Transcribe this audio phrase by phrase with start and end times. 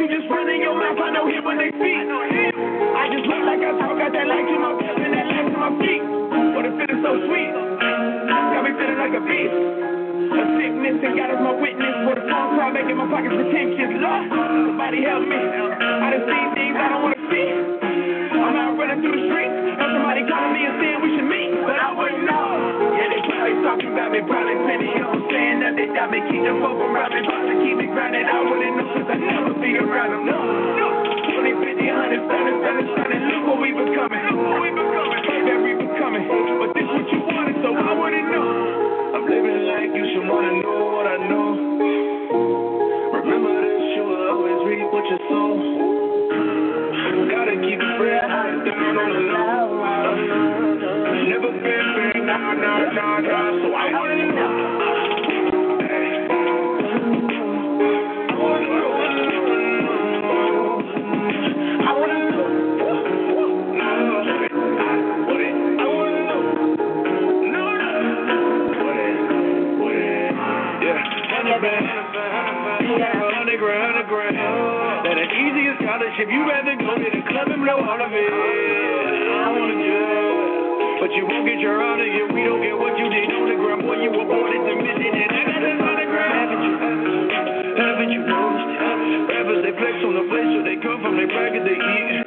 [0.00, 0.96] You just running your mouth.
[0.96, 2.08] I know him when they speak.
[2.08, 5.48] I just look like I talk, got that light to my breath and that light
[5.52, 6.02] to my feet.
[6.56, 7.52] But it feeling so sweet.
[7.52, 9.52] Got me feeling like a beast.
[10.30, 11.94] A sickness and God is my witness.
[12.08, 13.92] For the phone call making my pockets pretentious.
[14.00, 14.24] Lord,
[14.72, 15.36] somebody help me.
[15.36, 17.48] I done seen things I don't wanna see.
[18.40, 19.52] I'm out running through the streets.
[19.76, 22.39] Heard somebody calling me and saying we should meet, but I wouldn't know.
[23.60, 27.12] Talking about me, probably plenty of them saying that they got me, keep them around
[27.12, 28.24] me, about to keep me grounded.
[28.24, 30.26] I wouldn't know 'cause I never be around them.
[30.26, 30.38] No,
[30.80, 30.88] no.
[31.36, 34.22] 20, 50, 100, 30, 30, 30, look what we becoming.
[34.32, 35.22] Look what we becoming.
[35.46, 36.24] That we becoming.
[36.58, 38.48] But this what you wanted, so I wouldn't know.
[39.14, 41.49] I'm living like you should wanna know what I know.
[76.00, 78.32] Scholarship, you rather go to the club and blow all of it.
[78.32, 80.09] I wanna judge,
[81.00, 83.56] but you won't get your honor if we don't get what you did on the
[83.56, 83.88] ground.
[83.88, 86.32] Boy, you were aborted the mission, and I got this hundred grand.
[86.36, 86.74] Haven't you?
[87.80, 89.32] Haven't you noticed?
[89.32, 92.19] Rappers they flex on the place, so they come from their bracket they eat.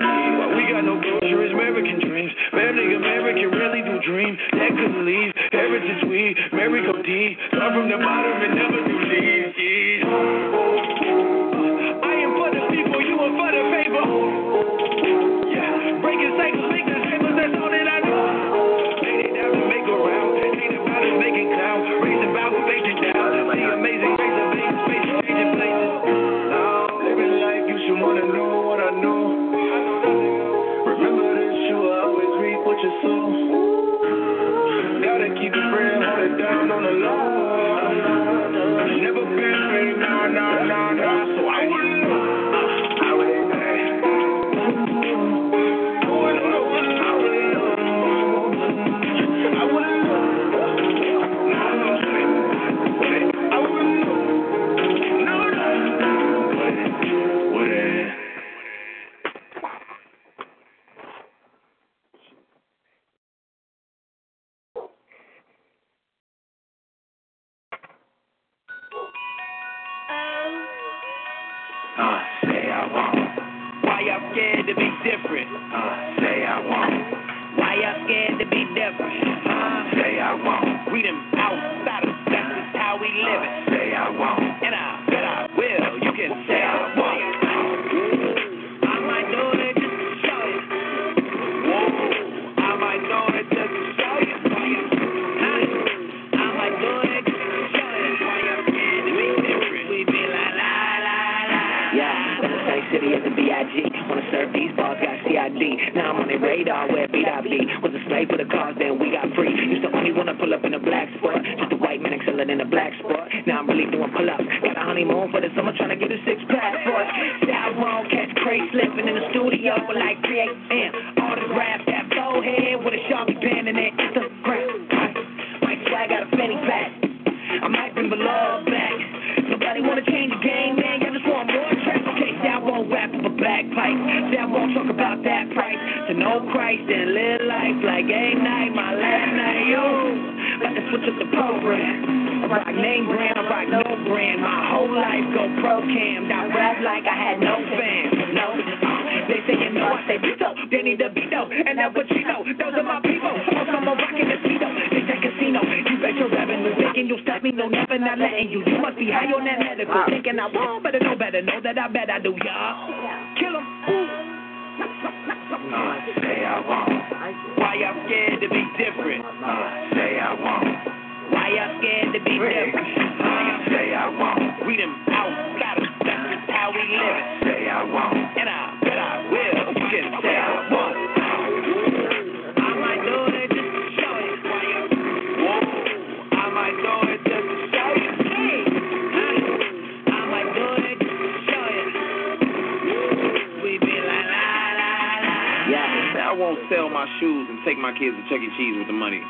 [196.74, 198.50] Sell my shoes and take my kids to Chuck E.
[198.58, 199.22] Cheese with the money.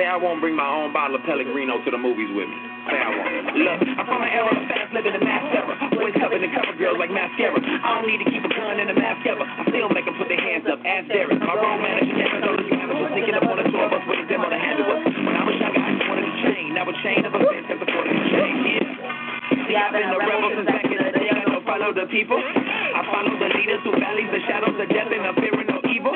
[0.00, 2.58] Say I won't bring my own bottle of Pellegrino to the movies with me.
[2.88, 3.60] Say I won't.
[3.60, 5.76] Look, I'm from an era fast living the mask era.
[5.92, 7.60] Boys covered in cover girls like mascara.
[7.60, 9.44] I don't need to keep a gun and a mask ever.
[9.44, 10.80] I still make them put their hands up.
[10.80, 11.36] Ask Derek.
[11.44, 14.26] My road manager never us you was sneaking up on a tour bus with a
[14.32, 15.04] demo to handle us.
[15.12, 16.72] When I was younger, I just wanted a chain.
[16.72, 18.54] Now a chain of bitch has afforded a chain.
[18.64, 19.68] Yeah.
[19.68, 21.28] See, I've been a rebel since back in the day.
[21.36, 22.40] I don't follow the people.
[22.40, 25.52] I follow the leaders who valleys the shadows of death and the fear
[25.88, 26.14] evil.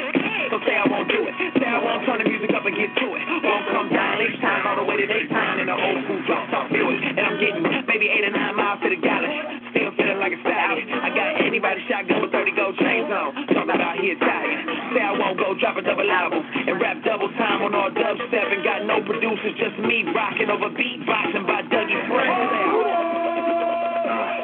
[0.52, 1.34] So say I won't do it.
[1.56, 3.22] Say I won't turn the music up and get to it.
[3.40, 6.44] Won't come down each time all the way to daytime in the old school drop
[6.52, 7.00] top Buick.
[7.00, 9.32] And I'm getting maybe eight or nine miles to the gallon.
[9.72, 10.86] Still feeling like a stallion.
[11.00, 13.32] I got anybody shotgun with 30 gold chains on.
[13.48, 14.60] Talking about here Italian.
[14.92, 18.52] Say I won't go drop a double album and rap double time on all dubstep
[18.52, 22.36] and got no producers, just me rocking over beatboxing by Dougie Fresh.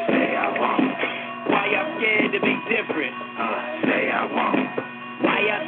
[0.09, 0.89] Say I won't.
[1.53, 3.13] Why y'all scared to be different?
[3.37, 4.48] Uh, say I won't.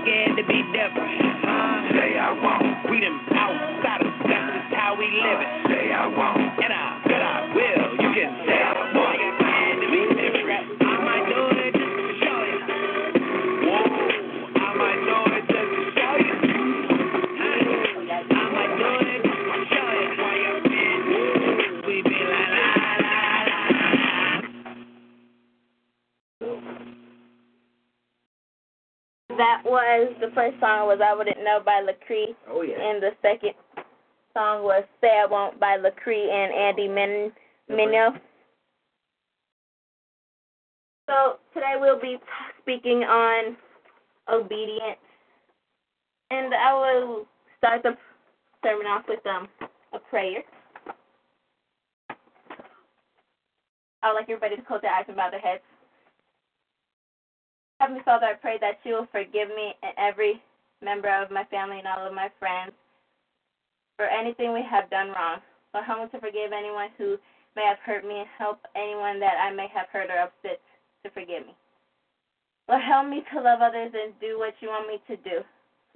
[0.03, 1.21] Scared to be different?
[1.45, 2.91] Uh, say I won't.
[2.91, 5.49] We them outsiders, that's just how we live it.
[5.69, 6.41] Say I won't.
[6.65, 7.93] And I bet I will.
[8.01, 8.97] You can say I won't.
[8.97, 10.65] Y'all scared to be different?
[10.81, 12.59] I might do it just to show you.
[13.69, 13.85] Whoa,
[14.57, 16.37] I might do it just to show you.
[18.31, 20.09] I might do it just to show you.
[20.17, 21.03] Why y'all scared?
[21.87, 22.69] We be la la
[23.05, 23.21] la
[23.53, 24.41] la.
[29.41, 32.37] That was the first song was I Wouldn't Know by Lecrae.
[32.51, 32.77] Oh, yeah.
[32.77, 33.55] And the second
[34.35, 37.33] song was Say I Won't by Lecrae and Andy Min
[37.71, 38.21] Mineo.
[41.09, 42.19] So today we'll be
[42.61, 43.57] speaking on
[44.31, 45.01] obedience.
[46.31, 47.27] And I will
[47.57, 47.97] start the
[48.63, 49.49] sermon off with um
[49.95, 50.43] a prayer.
[54.03, 55.63] I would like everybody to close their eyes and bow their heads.
[57.81, 60.37] Heavenly Father, I pray that you will forgive me and every
[60.85, 62.77] member of my family and all of my friends
[63.97, 65.41] for anything we have done wrong.
[65.73, 67.17] Lord, help me to forgive anyone who
[67.57, 70.61] may have hurt me and help anyone that I may have hurt or upset
[71.05, 71.57] to forgive me.
[72.69, 75.41] Lord, help me to love others and do what you want me to do.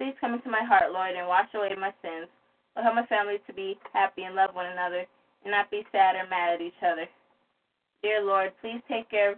[0.01, 2.25] Please come into my heart, Lord, and wash away my sins.
[2.73, 5.05] Lord, help my family to be happy and love one another
[5.45, 7.05] and not be sad or mad at each other.
[8.01, 9.37] Dear Lord, please take care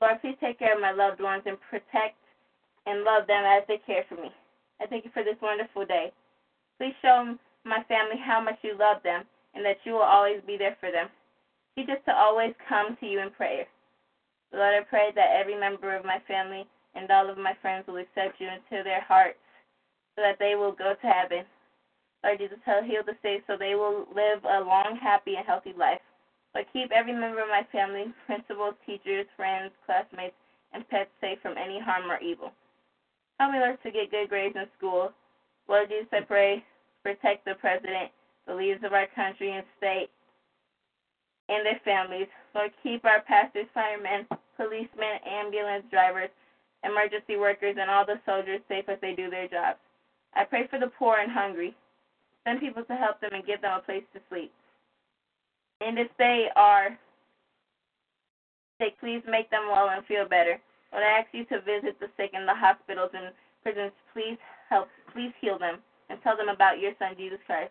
[0.00, 2.16] Lord, please take care of my loved ones and protect
[2.86, 4.32] and love them as they care for me.
[4.80, 6.12] I thank you for this wonderful day.
[6.78, 10.56] Please show my family how much you love them and that you will always be
[10.56, 11.08] there for them.
[11.76, 13.66] Teach us to always come to you in prayer.
[14.52, 17.98] Lord, I pray that every member of my family and all of my friends will
[17.98, 19.38] accept you into their hearts
[20.16, 21.44] so that they will go to heaven.
[22.24, 26.00] Lord Jesus, heal the sick so they will live a long, happy, and healthy life.
[26.52, 30.34] But keep every member of my family, principals, teachers, friends, classmates,
[30.72, 32.52] and pets safe from any harm or evil.
[33.38, 35.12] Help me, learn to get good grades in school.
[35.68, 36.64] Lord Jesus, I pray,
[37.02, 38.10] protect the president,
[38.46, 40.10] the leaders of our country and state,
[41.48, 42.28] and their families.
[42.54, 44.26] Lord, keep our pastors, firemen,
[44.56, 46.30] policemen, ambulance drivers,
[46.84, 49.78] emergency workers, and all the soldiers safe as they do their jobs.
[50.34, 51.74] I pray for the poor and hungry.
[52.44, 54.52] Send people to help them and give them a place to sleep.
[55.80, 56.98] And if they are
[58.80, 60.60] sick, please make them well and feel better.
[60.90, 63.32] When I ask you to visit the sick in the hospitals and
[63.62, 63.92] prisons.
[64.12, 65.78] Please help, please heal them.
[66.10, 67.70] and tell them about your Son, Jesus Christ.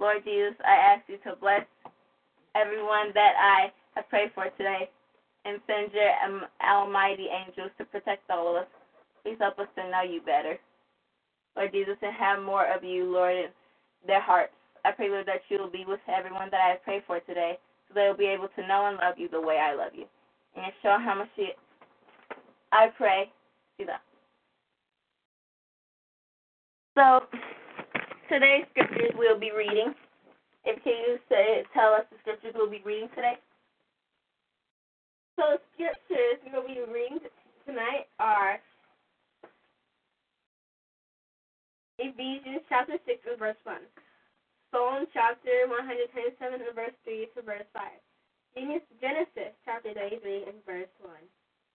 [0.00, 1.66] Lord Jesus, I ask you to bless
[2.56, 4.88] everyone that I have prayed for today
[5.44, 8.68] and send your um, almighty angels to protect all of us.
[9.22, 10.58] Please help us to know you better.
[11.56, 13.50] Lord Jesus, and have more of you, Lord, in
[14.06, 14.52] their hearts.
[14.88, 17.58] I pray, Lord, that you will be with everyone that I have prayed for today
[17.88, 20.06] so they will be able to know and love you the way I love you.
[20.56, 21.48] And show how much you,
[22.72, 23.30] I pray.
[23.78, 24.00] Do that.
[26.96, 27.20] So,
[28.32, 29.92] today's scriptures we'll be reading.
[30.64, 33.34] If can you say, tell us the scriptures we'll be reading today?
[35.36, 37.20] So scriptures we'll be reading
[37.66, 38.58] tonight are
[41.98, 43.76] Ephesians chapter 6 and verse 1.
[44.70, 47.82] Psalm chapter 127 and verse 3 to verse 5.
[49.00, 51.12] Genesis chapter 33 and verse 1.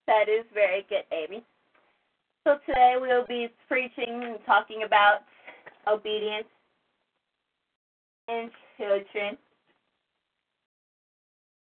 [0.06, 1.42] That is very good, Amy.
[2.44, 5.20] So today we'll be preaching and talking about
[5.88, 6.46] obedience
[8.28, 9.38] in children.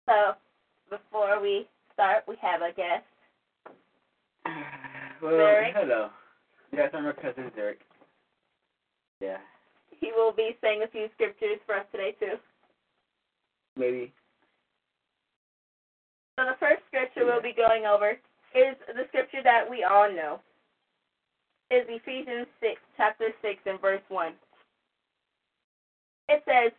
[0.07, 0.33] So
[0.89, 3.05] before we start, we have a guest.
[5.21, 5.73] Well, Derek?
[5.73, 6.09] hello.
[6.73, 7.79] Yes, I'm your cousin Derek.
[9.21, 9.37] Yeah,
[9.91, 12.37] He will be saying a few scriptures for us today too.
[13.75, 14.13] maybe.
[16.37, 18.11] So the first scripture we'll be going over
[18.53, 20.39] is the scripture that we all know.
[21.71, 24.33] Is Ephesians six, chapter six and verse one.
[26.29, 26.71] It says,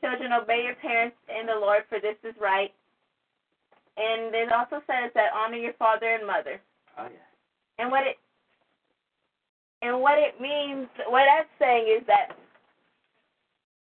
[0.00, 2.72] Children, obey your parents in the Lord, for this is right.
[3.96, 6.60] And it also says that honor your father and mother.
[6.96, 7.28] Oh yeah.
[7.78, 8.16] And what it
[9.82, 12.36] and what it means, what that's saying is that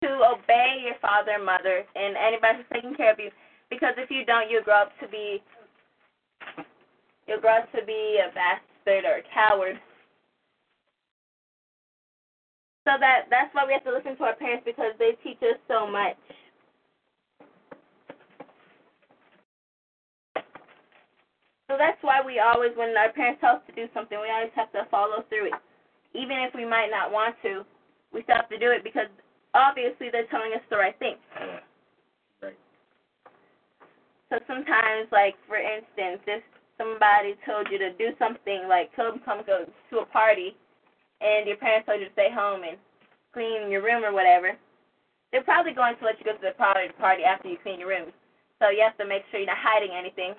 [0.03, 3.31] to obey your father and mother and anybody who's taking care of you,
[3.71, 5.43] because if you don't, you'll grow up to be
[7.29, 9.79] you'll grow up to be a bastard or a coward.
[12.85, 15.61] So that that's why we have to listen to our parents because they teach us
[15.69, 16.19] so much.
[21.71, 24.53] So that's why we always, when our parents tell us to do something, we always
[24.57, 25.53] have to follow through it.
[26.15, 27.65] Even if we might not want to,
[28.13, 29.09] we still have to do it because
[29.55, 31.17] obviously they're telling us the right thing.
[32.43, 32.59] Right.
[34.29, 36.43] So sometimes, like for instance, if
[36.77, 40.57] somebody told you to do something, like them come go to a party,
[41.21, 42.77] and your parents told you to stay home and
[43.33, 44.53] clean your room or whatever,
[45.31, 47.89] they're probably going to let you go to the party party after you clean your
[47.89, 48.13] room.
[48.61, 50.35] So you have to make sure you're not hiding anything.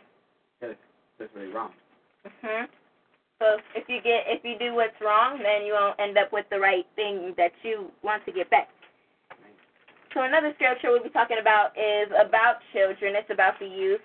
[0.62, 0.78] That's,
[1.18, 1.72] that's really wrong.
[2.26, 2.68] Mhm.
[3.40, 6.46] So if you get if you do what's wrong, then you won't end up with
[6.50, 8.70] the right thing that you want to get back.
[10.14, 13.16] So another scripture we'll be talking about is about children.
[13.18, 14.02] It's about the youth,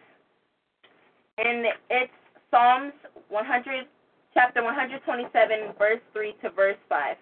[1.37, 2.13] and it's
[2.51, 2.95] Psalms
[3.29, 3.87] 100,
[4.33, 7.17] chapter 127, verse 3 to verse 5.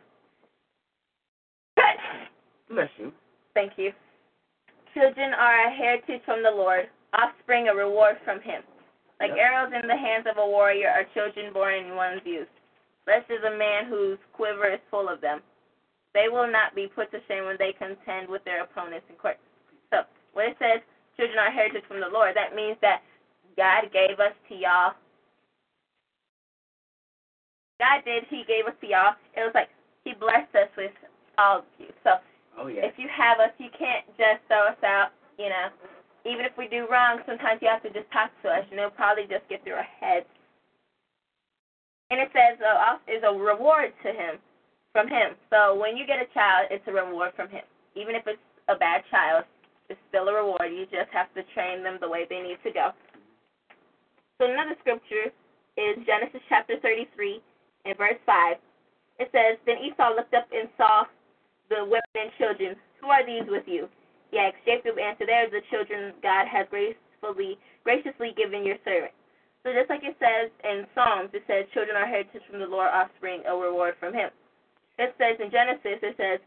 [2.70, 3.12] Bless you.
[3.54, 3.92] Thank you.
[4.94, 8.62] Children are a heritage from the Lord, offspring a reward from Him.
[9.20, 12.48] Like arrows in the hands of a warrior are children born in one's youth.
[13.06, 15.40] Blessed is a man whose quiver is full of them.
[16.12, 19.38] They will not be put to shame when they contend with their opponents in court.
[19.92, 20.80] So, when it says
[21.16, 23.02] children are heritage from the Lord, that means that
[23.56, 24.92] God gave us to y'all.
[27.78, 28.24] God did.
[28.28, 29.14] He gave us to y'all.
[29.36, 29.68] It was like
[30.04, 30.92] He blessed us with
[31.38, 31.88] all of you.
[32.04, 32.16] So,
[32.58, 32.84] Oh yeah.
[32.86, 35.68] if you have us, you can't just throw us out, you know.
[36.26, 38.90] Even if we do wrong, sometimes you have to just talk to us, and it'll
[38.90, 40.26] probably just get through our heads.
[42.10, 44.42] And it says uh, is a reward to him,
[44.90, 45.38] from him.
[45.50, 47.62] So when you get a child, it's a reward from him.
[47.94, 49.44] Even if it's a bad child,
[49.88, 50.70] it's still a reward.
[50.70, 52.90] You just have to train them the way they need to go.
[54.38, 55.30] So another scripture
[55.78, 57.40] is Genesis chapter 33
[57.86, 58.56] and verse 5.
[59.18, 61.04] It says, Then Esau looked up and saw
[61.70, 62.76] the women and children.
[63.00, 63.88] Who are these with you?
[64.36, 69.12] He Jacob answered, They are the children God has gracefully, graciously given your servant.
[69.64, 72.88] So just like it says in Psalms, it says, Children are heritage from the Lord,
[72.92, 74.30] offspring, a reward from him.
[74.98, 76.40] It says in Genesis, it says,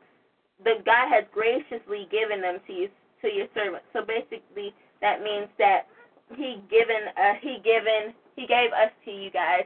[0.64, 2.90] that God has graciously given them to you,
[3.22, 3.84] to your servant.
[3.94, 5.88] So basically, that means that
[6.36, 9.64] He given, uh, He given, He gave us to you guys.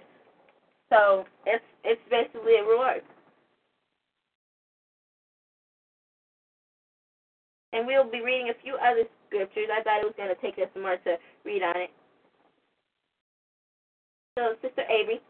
[0.89, 3.01] So it's it's basically a reward.
[7.73, 9.67] And we'll be reading a few other scriptures.
[9.73, 11.91] I thought it was going to take us more to read on it.
[14.37, 15.21] So, Sister Avery,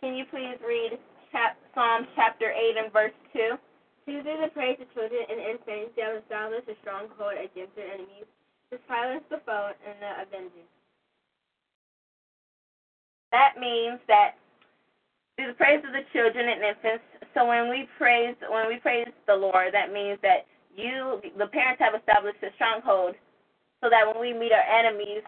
[0.00, 0.98] can you please read
[1.32, 3.56] chap- Psalm chapter 8 and verse 2?
[4.08, 7.88] To do the praise of children and infants, they have established a stronghold against their
[7.92, 8.26] enemies,
[8.72, 10.66] to silence the foe and the avenger.
[13.32, 14.36] That means that
[15.36, 17.04] through the praise of the children and infants.
[17.34, 20.46] So when we praise when we praise the Lord, that means that
[20.76, 23.14] you the parents have established a stronghold
[23.82, 25.22] so that when we meet our enemies,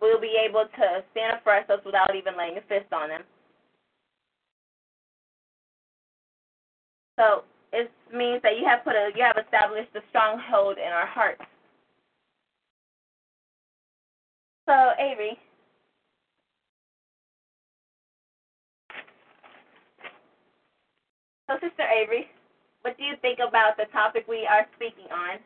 [0.00, 3.22] we'll be able to stand up for ourselves without even laying a fist on them.
[7.18, 11.06] So it means that you have put a you have established a stronghold in our
[11.06, 11.42] hearts.
[14.66, 15.38] So Avery,
[21.46, 22.26] So, Sister Avery,
[22.84, 25.40] what do you think about the topic we are speaking on?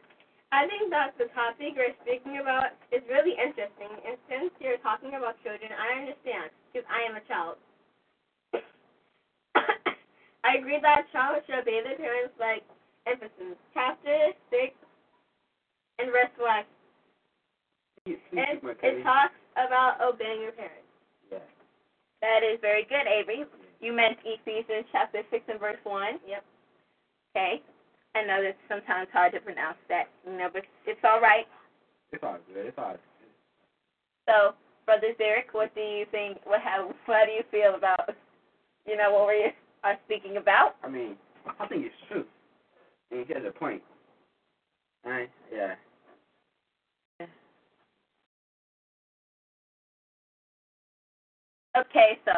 [0.50, 5.14] I think that the topic we're speaking about is really interesting, and since you're talking
[5.14, 7.62] about children, I understand because I am a child.
[10.42, 12.66] I agree that a child should obey their parents like
[13.06, 14.74] Ephesians chapter six
[16.02, 16.66] and verse one.
[18.02, 20.90] Please, please It, it talks about obeying your parents.
[21.30, 21.44] Yeah.
[22.18, 23.46] That is very good, Avery.
[23.80, 26.18] You meant Ephesians chapter 6 and verse 1.
[26.26, 26.44] Yep.
[27.34, 27.62] Okay.
[28.14, 31.46] I know that's sometimes hard to pronounce that, you know, but it's all right.
[32.10, 32.66] It's all good.
[32.66, 33.00] It's all good.
[34.26, 34.54] So,
[34.86, 36.38] Brother Derek, what do you think?
[36.44, 38.14] What how how do you feel about,
[38.86, 39.52] you know, what we
[39.84, 40.76] are speaking about?
[40.82, 41.16] I mean,
[41.60, 42.24] I think it's true.
[43.10, 43.82] And he has a point.
[45.06, 45.74] Alright, yeah.
[51.78, 52.32] Okay, so,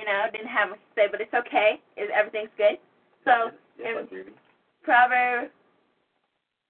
[0.00, 1.80] you know, didn't have much to say, but it's okay.
[1.96, 2.78] Is everything's good?
[3.26, 3.50] So,
[3.82, 4.06] in
[4.86, 5.50] Proverbs,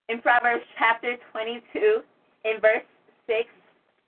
[0.08, 2.00] in Proverbs chapter 22,
[2.48, 2.88] in verse
[3.28, 3.44] 6,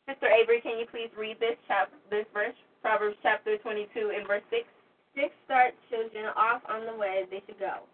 [0.08, 2.56] Sister Avery, can you please read this chap this verse?
[2.80, 4.64] Proverbs chapter 22, in verse 6.
[5.14, 7.84] Six start children off on the way they should go,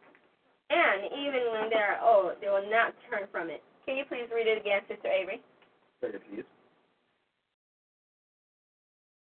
[0.70, 3.62] and even when they are old, they will not turn from it.
[3.86, 5.40] Can you please read it again, Sister Avery?
[6.02, 6.44] Say it, please.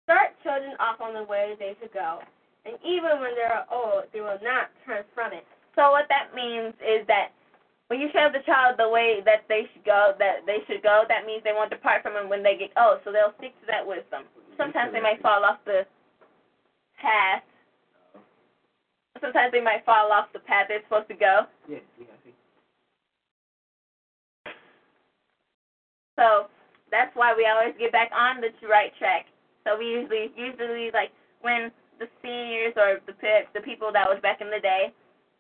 [0.05, 2.19] Start children off on the way they should go,
[2.65, 5.45] and even when they are old, they will not turn from it.
[5.77, 7.37] So what that means is that
[7.89, 11.05] when you show the child the way that they should go, that they should go,
[11.09, 13.05] that means they won't depart from it when they get old.
[13.05, 14.25] So they'll stick to that wisdom.
[14.57, 15.85] Sometimes they might fall off the
[16.97, 17.45] path.
[19.21, 21.45] Sometimes they might fall off the path they're supposed to go.
[21.69, 22.07] Yeah, yeah.
[26.17, 26.47] So
[26.91, 29.27] that's why we always get back on the right track.
[29.65, 31.11] So we usually, usually like
[31.43, 34.93] when the seniors or the pe- the people that was back in the day,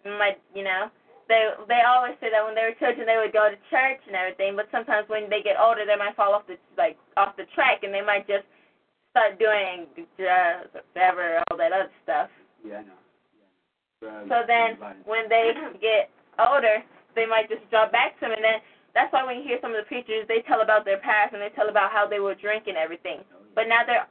[0.04, 0.90] might you know,
[1.28, 4.16] they they always say that when they were children they would go to church and
[4.16, 7.48] everything, but sometimes when they get older they might fall off the like off the
[7.54, 8.46] track and they might just
[9.14, 9.86] start doing
[10.18, 12.28] drugs or whatever, all that other stuff.
[12.66, 13.00] Yeah, I know.
[14.02, 14.22] Yeah.
[14.26, 16.82] So then when they get older,
[17.14, 18.58] they might just drop back to them, and then
[18.94, 21.42] that's why when you hear some of the preachers, they tell about their past and
[21.42, 23.22] they tell about how they were drinking everything.
[23.54, 24.06] But now they're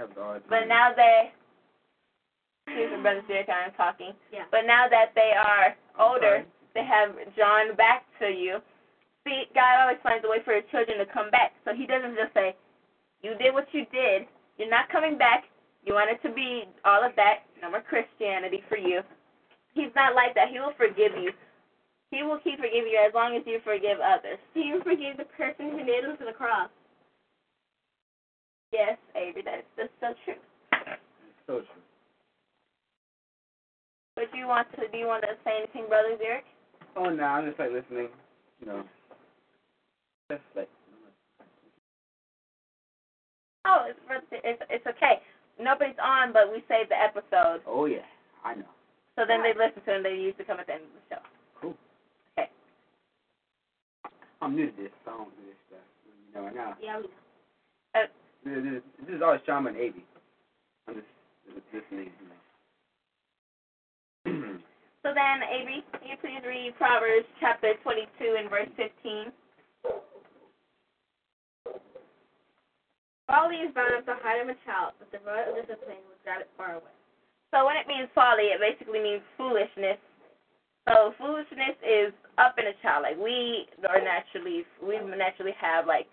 [0.00, 0.68] Have the but time.
[0.72, 1.28] now they
[2.64, 4.16] excuse me, brother Derek, I'm talking.
[4.32, 4.48] Yeah.
[4.48, 8.64] But now that they are older, they have drawn back to you.
[9.26, 11.52] See, God always finds a way for his children to come back.
[11.68, 12.56] So he doesn't just say,
[13.20, 14.24] You did what you did,
[14.56, 15.44] you're not coming back,
[15.84, 19.04] you want it to be all of that, no more Christianity for you.
[19.74, 20.48] He's not like that.
[20.50, 21.30] He will forgive you.
[22.10, 24.40] He will keep forgiving you as long as you forgive others.
[24.52, 26.72] He even forgave the person who nailed him to the cross.
[28.72, 30.34] Yes, Avery, that's so true.
[31.46, 31.82] So true.
[34.16, 36.44] But you want to do you want to say anything, brother Derek?
[36.96, 38.08] Oh, no, I'm just like listening,
[38.60, 38.82] you know.
[40.30, 40.68] Just like,
[43.64, 45.20] Oh, it's it's it's okay.
[45.60, 47.60] Nobody's on, but we saved the episode.
[47.66, 48.06] oh yeah,
[48.44, 48.70] I know.
[49.16, 50.88] So then they listen to it and they used to come at the end of
[50.96, 51.22] the show.
[51.60, 51.74] Cool.
[52.38, 52.48] Okay.
[54.40, 55.86] I'm new to this, so I don't do this stuff.
[56.06, 56.76] You know, now.
[56.80, 57.06] Yeah, we
[57.94, 58.06] Uh,
[58.44, 60.04] This, is all Shammah and Avy.
[60.88, 61.06] I'm just
[61.74, 62.10] listening.
[65.02, 69.32] So then, Avery, can you please read Proverbs chapter 22 and verse 15?
[73.26, 76.20] Folly is bound up the heart of a child, but the rod of discipline will
[76.24, 76.94] drive it far away.
[77.52, 80.00] So when it means folly, it basically means foolishness.
[80.88, 83.04] So foolishness is up in a child.
[83.04, 86.08] Like we are naturally, we naturally have like,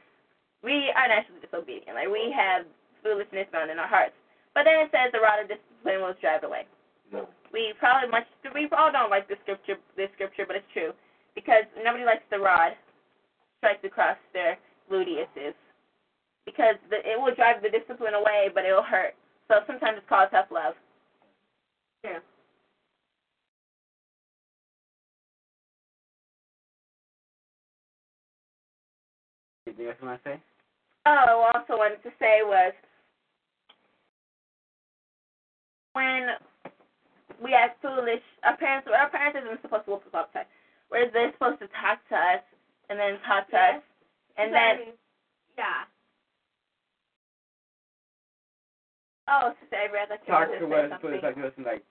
[0.63, 1.93] we are naturally disobedient.
[1.93, 2.65] Like we have
[3.03, 4.17] foolishness bound in our hearts.
[4.53, 6.65] But then it says the rod of discipline will drive away.
[7.13, 7.29] No.
[7.53, 10.91] We probably much, we all don't like this scripture, this scripture, but it's true
[11.37, 12.73] because nobody likes the rod
[13.59, 14.57] strikes across their
[14.91, 15.55] gluteuses
[16.45, 19.13] because the, it will drive the discipline away, but it will hurt.
[19.47, 20.73] So sometimes it's called tough love.
[22.03, 22.19] Yeah.
[29.77, 30.37] Anything else you want to say?
[31.05, 32.73] Oh, also wanted to say was
[35.93, 36.33] when
[37.43, 40.49] we act foolish, our parents our parents isn't supposed to whoop us all the time.
[40.89, 42.43] Whereas they're supposed to talk to us
[42.89, 43.81] and then talk to us
[44.37, 44.97] and then
[45.57, 45.85] yeah.
[49.29, 51.21] oh sister Avery, I thought you Talk to to us, put something.
[51.21, 51.83] us like us, and like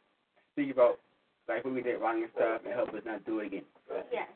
[0.54, 0.98] speak about
[1.46, 3.66] like what we did wrong and stuff, and help us not do it again.
[4.10, 4.26] Yes.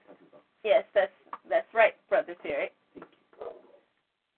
[0.62, 1.14] Yes, that's
[1.50, 2.72] that's right, brother Derek.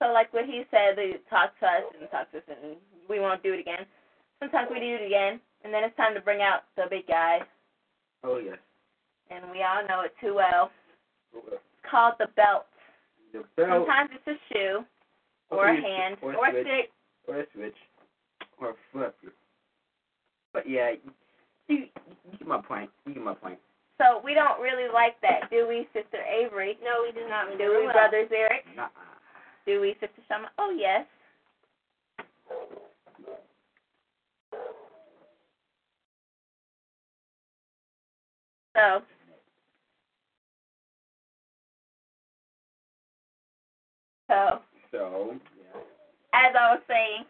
[0.02, 2.74] So like what he said, they talk to us and talk to us and
[3.08, 3.86] we won't do it again.
[4.40, 7.38] Sometimes we do it again and then it's time to bring out the big guy
[8.24, 8.58] Oh yes.
[9.30, 10.72] and we all know it too well.
[11.36, 11.40] Oh.
[11.52, 12.66] It's called the belt.
[13.32, 14.84] The belt, Sometimes it's a shoe
[15.50, 16.90] or a hand or, or a switch, stick.
[17.28, 17.78] or a switch,
[18.58, 19.14] or a flip.
[20.52, 20.92] But yeah,
[21.68, 22.90] you, you get my point.
[23.06, 23.58] You get my point.
[23.98, 26.76] So we don't really like that, do we, Sister Avery?
[26.82, 27.56] No, we do not.
[27.56, 27.92] Do we, will.
[27.92, 28.64] Brother Derek?
[28.76, 28.88] Nah.
[29.66, 30.50] Do we, Sister Shammah?
[30.58, 31.06] Oh yes.
[38.74, 39.02] So
[44.28, 45.80] So So yeah.
[46.34, 47.24] as I was saying,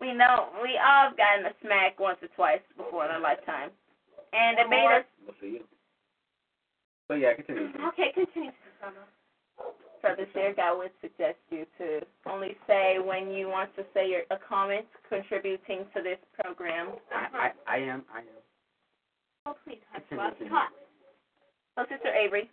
[0.00, 3.70] we know we all have gotten a smack once or twice before in our lifetime.
[4.32, 5.64] And it made us We'll see you.
[7.08, 7.68] So yeah, continue.
[7.88, 8.52] Okay, continue,
[10.00, 14.08] Sister Brother Derek, I would suggest you to only say when you want to say
[14.08, 16.96] your a comment contributing to this program.
[17.12, 18.40] I, I I am I am.
[19.46, 20.02] Oh, please, hush.
[20.08, 20.72] Continue, Well, talk.
[21.76, 22.48] So oh, Sister Avery.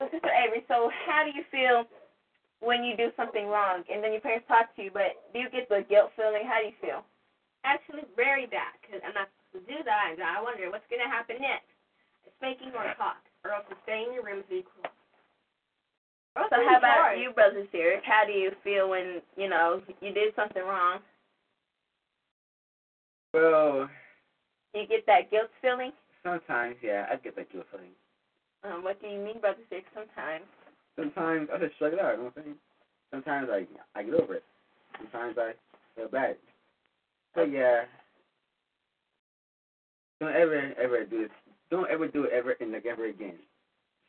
[0.00, 1.84] So Sister Avery, so how do you feel
[2.60, 5.50] when you do something wrong and then your parents talk to you, but do you
[5.50, 6.48] get the guilt feeling?
[6.48, 7.04] How do you feel?
[7.64, 11.02] Actually, very bad, because I'm not supposed to do that, and I wonder what's going
[11.02, 11.68] to happen next.
[12.38, 14.92] Spanking or talk, or else to stay in your room and be cruel.
[16.36, 17.20] Or else So how about charged.
[17.22, 18.02] you, Brother Derek?
[18.04, 21.00] How do you feel when, you know, you did something wrong?
[23.34, 23.88] Well,
[24.74, 25.92] You get that guilt feeling?
[26.24, 27.90] sometimes yeah, I get that guilt feeling.
[28.64, 29.86] Um, what do you mean, Brother Derek?
[29.94, 30.44] Sometimes.
[30.96, 32.12] Sometimes I just shrug it out.
[32.12, 32.56] You know what I'm saying?
[33.12, 33.66] Sometimes I
[33.98, 34.44] I get over it.
[34.98, 35.52] Sometimes I
[35.94, 36.36] feel bad.
[37.34, 37.82] But yeah,
[40.20, 41.30] don't ever ever do this.
[41.70, 43.36] Don't ever do it ever and like ever again.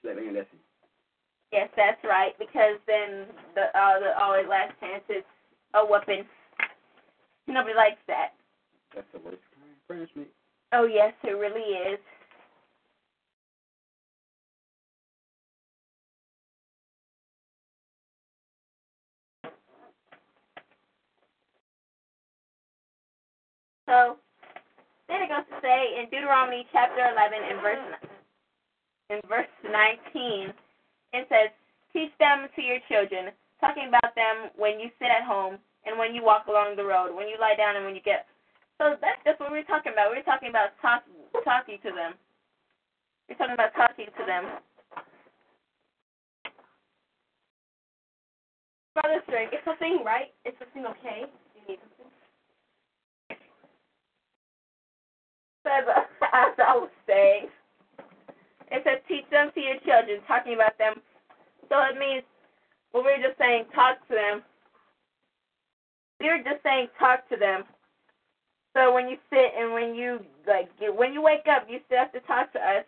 [0.01, 0.59] Just like learn a lesson.
[1.51, 2.37] Yes, that's right.
[2.37, 5.23] Because then the uh, the always last chance is
[5.73, 6.23] a whooping.
[7.47, 8.33] Nobody likes that.
[8.93, 10.27] That's the worst kind of punishment.
[10.71, 11.99] Oh yes, it really is.
[23.87, 24.17] So
[25.09, 27.85] then it goes to say in Deuteronomy chapter 11 and verse
[29.09, 30.53] in verse 19,
[31.13, 31.49] it says,
[31.91, 36.13] "Teach them to your children, talking about them when you sit at home and when
[36.13, 38.27] you walk along the road, when you lie down and when you get."
[38.77, 40.11] So that's just what we're talking about.
[40.11, 41.03] We're talking about talk,
[41.43, 42.13] talking to them.
[43.27, 44.61] We're talking about talking to them.
[48.93, 50.33] Brother Drake, is something right?
[50.45, 51.25] Is something okay?
[51.55, 51.98] You need something?
[55.63, 55.85] Says,
[56.33, 57.47] as I was saying,
[58.71, 60.95] it says teach them to your children, talking about them.
[61.69, 62.23] So it means,
[62.93, 64.43] we we're just saying talk to them.
[66.19, 67.63] We were just saying talk to them.
[68.75, 71.99] So when you sit and when you like get, when you wake up, you still
[71.99, 72.85] have to talk to us.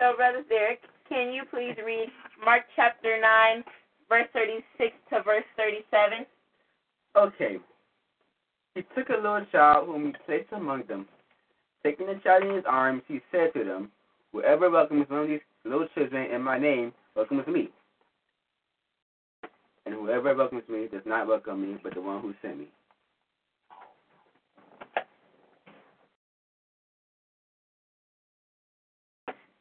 [0.00, 2.08] So, Brother Derek, can you please read
[2.44, 3.62] Mark chapter 9,
[4.08, 6.26] verse 36 to verse 37?
[7.16, 7.58] Okay.
[8.74, 11.06] He took a little child whom he placed among them.
[11.82, 13.90] Taking the child in his arms, he said to them,
[14.32, 17.70] Whoever welcomes one of these little children in my name welcomes me.
[19.84, 22.68] And whoever welcomes me does not welcome me, but the one who sent me.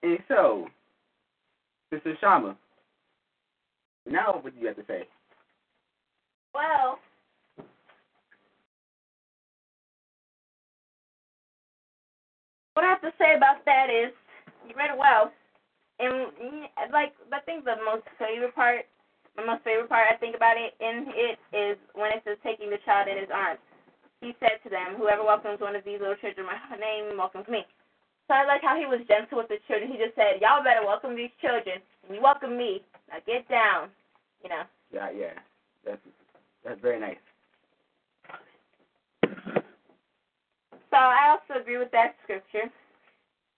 [0.03, 0.67] And so,
[1.93, 2.55] Sister Shammah,
[4.07, 5.07] now what do you have to say?
[6.53, 6.99] Well,
[12.73, 14.11] what I have to say about that is
[14.67, 15.31] you read it well,
[15.99, 16.31] and
[16.91, 18.85] like I think the most favorite part,
[19.37, 22.69] my most favorite part I think about it in it is when it says taking
[22.69, 23.59] the child in his arms.
[24.21, 27.65] He said to them, "Whoever welcomes one of these little children, my name welcomes me."
[28.27, 29.91] So I like how he was gentle with the children.
[29.91, 32.85] He just said, "Y'all better welcome these children, and you welcome me.
[33.09, 33.89] Now get down."
[34.43, 34.63] You know.
[34.93, 35.37] Yeah, yeah.
[35.85, 36.01] That's
[36.63, 37.17] that's very nice.
[40.91, 42.67] So I also agree with that scripture.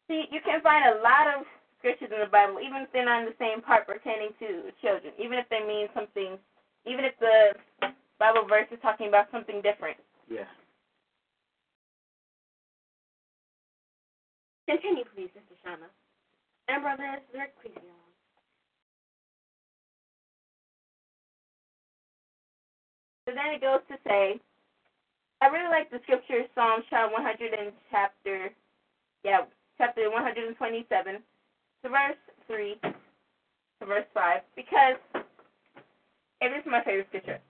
[0.07, 1.45] See, you can find a lot of
[1.79, 5.11] scriptures in the Bible, even if they're not in the same part pertaining to children,
[5.17, 6.37] even if they mean something,
[6.85, 7.57] even if the
[8.19, 9.97] Bible verse is talking about something different.
[10.29, 10.47] Yeah.
[14.69, 15.89] Continue, please, Sister Shana.
[16.69, 17.81] And Brother Rick, please go.
[23.27, 24.39] So then it goes to say,
[25.43, 28.47] I really like the scripture Psalm chapter 100 and chapter,
[29.27, 29.43] yeah,
[29.77, 34.95] chapter 127, to verse 3 to verse 5, because
[36.39, 37.43] it is my favorite scripture.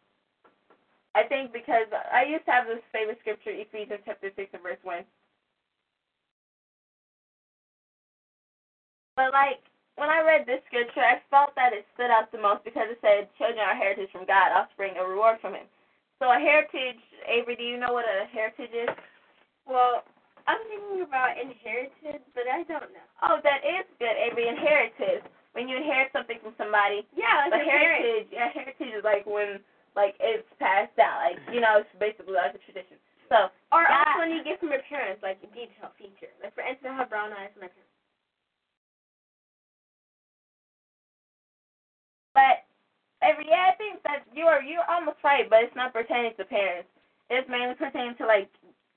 [1.13, 4.82] I think because I used to have this favorite scripture, Ephesians chapter 6 and verse
[4.82, 5.06] 1.
[9.21, 9.62] But like,
[10.01, 12.97] when I read this scripture, I felt that it stood out the most because it
[13.06, 15.69] said, children are heritage from God, offspring a reward from him.
[16.24, 18.88] So a heritage, Avery, do you know what a heritage is?
[19.68, 20.08] Well,
[20.48, 23.08] I'm thinking about inheritance, but I don't know.
[23.28, 24.48] Oh, that is good, Avery.
[24.48, 25.28] Inheritance.
[25.52, 27.04] When you inherit something from somebody.
[27.12, 29.60] Yeah, like But a heritage, yeah, heritage is like when
[30.00, 31.14] like it's passed down.
[31.28, 32.96] Like you know, it's basically like a tradition.
[33.28, 36.32] So Or God- also when you get from your parents, like a detail feature.
[36.40, 37.94] Like for instance, I have brown eyes from my parents.
[42.34, 42.56] But
[43.24, 46.46] every yeah, I think that you are you're almost right, but it's not pertaining to
[46.46, 46.90] parents.
[47.30, 48.52] It's mainly pertaining to like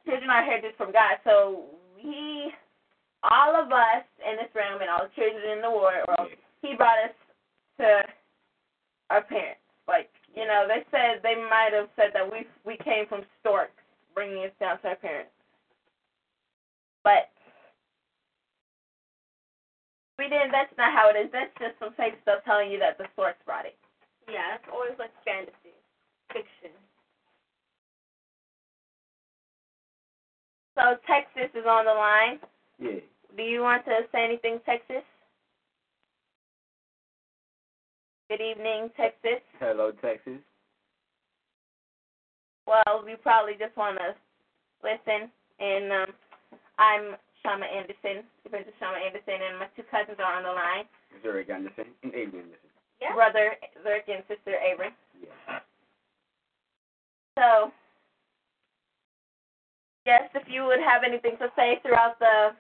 [0.05, 1.23] children are heritage from God.
[1.25, 2.51] So he,
[3.23, 6.31] all of us in this room and all the children in the world,
[6.63, 7.17] he brought us
[7.79, 8.03] to
[9.11, 9.63] our parents.
[9.87, 13.79] Like you know, they said they might have said that we we came from storks,
[14.15, 15.31] bringing us down to our parents.
[17.05, 17.31] But
[20.19, 20.51] we didn't.
[20.51, 21.31] That's not how it is.
[21.31, 23.79] That's just some fake stuff telling you that the storks brought it.
[24.29, 25.75] Yeah, it's always like fantasy,
[26.33, 26.75] fiction.
[30.75, 32.39] So Texas is on the line.
[32.79, 33.01] Yeah.
[33.37, 35.05] Do you want to say anything, Texas?
[38.29, 39.41] Good evening, Texas.
[39.61, 40.43] Hello, Texas.
[42.67, 44.15] Well, we probably just want to
[44.83, 45.31] listen.
[45.61, 46.11] And um,
[46.79, 50.85] I'm Shammah Anderson, Princess Shammah Anderson, and my two cousins are on the line.
[51.23, 52.66] Zurich Anderson and Avery Anderson.
[53.01, 53.15] Yeah.
[53.15, 54.91] Brother Zurk and sister Avery.
[55.21, 55.59] Yeah.
[57.39, 57.71] So,
[60.07, 62.57] yes, if you would have anything to say throughout the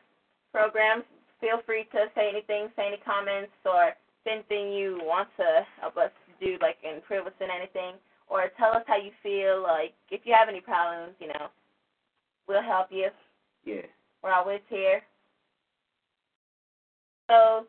[0.52, 1.02] program,
[1.40, 3.92] feel free to say anything, say any comments, or
[4.26, 7.94] anything you want to help us do, like improve us in anything,
[8.28, 9.62] or tell us how you feel.
[9.62, 11.48] Like, if you have any problems, you know,
[12.46, 13.08] we'll help you.
[13.64, 13.86] Yeah.
[14.22, 15.02] We're always here.
[17.30, 17.66] So,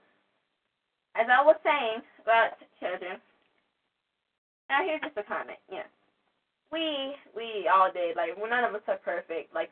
[1.20, 3.20] as I was saying about children,
[4.70, 5.58] now here's just a comment.
[5.72, 5.88] Yeah,
[6.72, 8.16] we we all did.
[8.16, 9.54] Like, well, none of us are perfect.
[9.54, 9.70] Like,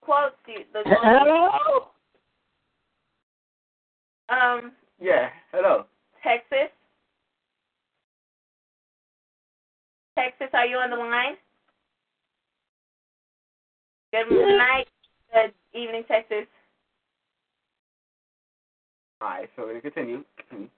[0.00, 0.36] quotes.
[0.46, 1.88] The Hello.
[4.28, 5.28] Um, Yeah.
[5.52, 5.86] Hello.
[6.22, 6.70] Texas.
[10.18, 11.36] Texas, are you on the line?
[14.12, 14.86] Good night.
[15.32, 16.46] Good evening, Texas.
[19.20, 19.50] All right.
[19.56, 20.24] So we continue.
[20.48, 20.68] Continue.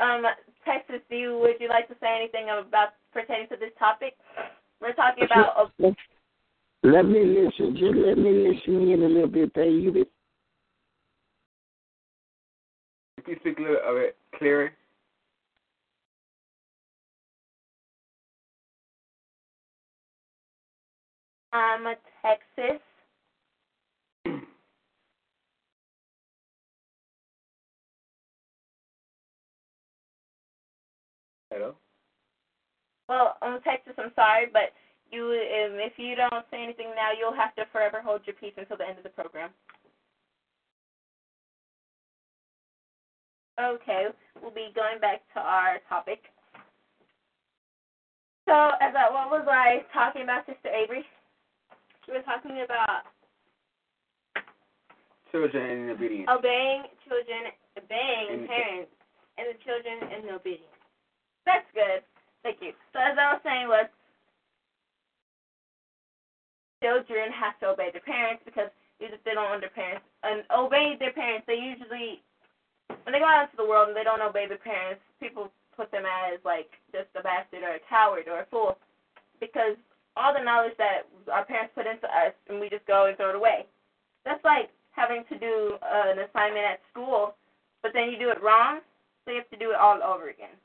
[0.00, 0.22] um,
[0.64, 4.14] Texas, do you would you like to say anything about pertaining to this topic?
[4.80, 5.70] We're talking about
[6.82, 7.76] Let me listen.
[7.76, 10.04] Just let me listen in a little bit, baby.
[13.18, 14.72] If you speak a little a bit clearer.
[21.52, 21.84] um
[22.22, 22.80] Texas.
[31.50, 31.74] Hello.
[33.08, 34.70] Well, um, Texas, I'm sorry, but
[35.10, 38.54] you um, if you don't say anything now, you'll have to forever hold your peace
[38.56, 39.50] until the end of the program.
[43.60, 44.06] Okay,
[44.40, 46.22] we'll be going back to our topic.
[48.48, 51.04] So, as I, what was I talking about, Sister Avery?
[52.06, 53.04] She was talking about
[55.30, 56.26] Children in obedience.
[56.32, 58.90] obeying children, obeying And- parents,
[59.38, 60.79] and the children in obedience.
[61.46, 62.02] That's good.
[62.42, 62.72] Thank you.
[62.92, 63.88] So as I was saying was
[66.82, 70.44] children have to obey their parents because even if they don't obey their parents and
[70.48, 72.24] obey their parents, they usually
[73.04, 75.92] when they go out into the world and they don't obey their parents, people put
[75.92, 78.76] them as like just a bastard or a coward or a fool
[79.38, 79.76] because
[80.16, 83.30] all the knowledge that our parents put into us and we just go and throw
[83.30, 83.64] it away.
[84.24, 87.36] That's like having to do an assignment at school,
[87.82, 88.80] but then you do it wrong,
[89.24, 90.56] so you have to do it all over again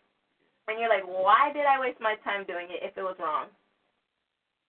[0.67, 3.47] and you're like, why did I waste my time doing it if it was wrong?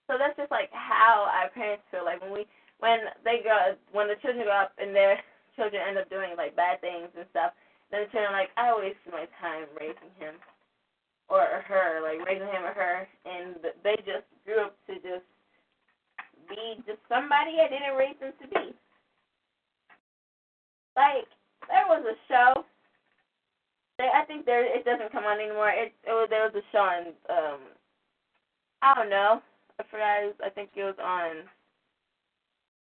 [0.06, 2.46] So that's just like how our parents feel like when we
[2.78, 5.18] when they go when the children grow up and they're
[5.56, 7.56] children end up doing like bad things and stuff.
[7.90, 10.38] Then the children are like, I wasted my time raising him
[11.28, 15.26] or her, like raising him or her, and they just grew up to just
[16.46, 18.74] be just somebody I didn't raise them to be.
[20.94, 21.26] Like
[21.66, 22.64] there was a show.
[23.98, 25.70] They, I think there it doesn't come on anymore.
[25.70, 27.60] It, it was there was a show on um
[28.82, 29.40] I don't know.
[29.80, 30.36] I forgot.
[30.44, 31.48] I think it was on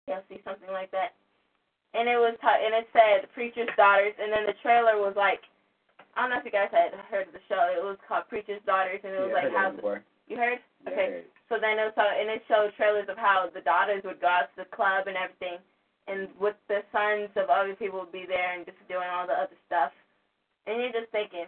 [0.09, 1.13] TLC something like that.
[1.95, 5.41] And it was and it said Preacher's Daughters, and then the trailer was like
[6.17, 7.69] I don't know if you guys had heard of the show.
[7.69, 9.69] It was called Preacher's Daughters, and it was yeah, like how
[10.27, 10.61] you heard?
[10.85, 11.09] Yeah, Okay.
[11.21, 11.25] heard.
[11.53, 14.51] So then it was, and it showed trailers of how the daughters would go out
[14.57, 15.61] to the club and everything,
[16.09, 19.37] and with the sons of other people would be there and just doing all the
[19.37, 19.93] other stuff.
[20.67, 21.47] And you're just thinking,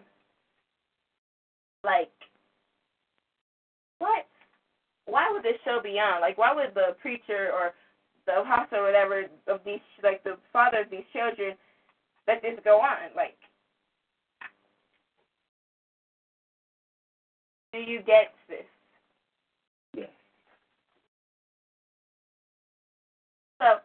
[1.84, 2.10] like,
[3.98, 4.26] what?
[5.06, 6.20] Why would this show be on?
[6.20, 7.72] Like, why would the preacher or
[8.26, 11.54] the apostle or whatever of these, like the father of these children,
[12.28, 13.10] let this go on?
[13.16, 13.36] Like,
[17.72, 18.66] do you get this?
[19.94, 20.08] Yes.
[23.60, 23.78] So,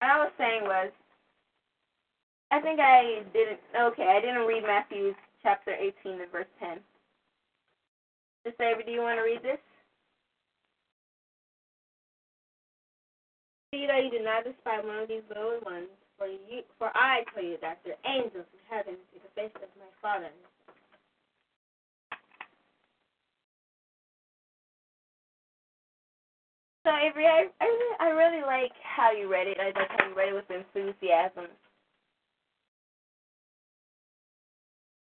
[0.00, 0.90] what I was saying was,
[2.50, 6.78] I think I didn't, okay, I didn't read Matthew chapter 18 and verse 10.
[8.46, 9.60] Sister Avery, do you want to read this?
[13.74, 17.22] See that you do not despise one of these little ones, for you, for I
[17.34, 20.32] tell you that their angels in heaven see the face of my Father.
[26.84, 29.58] So Avery, I I really, I really like how you read it.
[29.60, 31.52] I like how you read it with enthusiasm.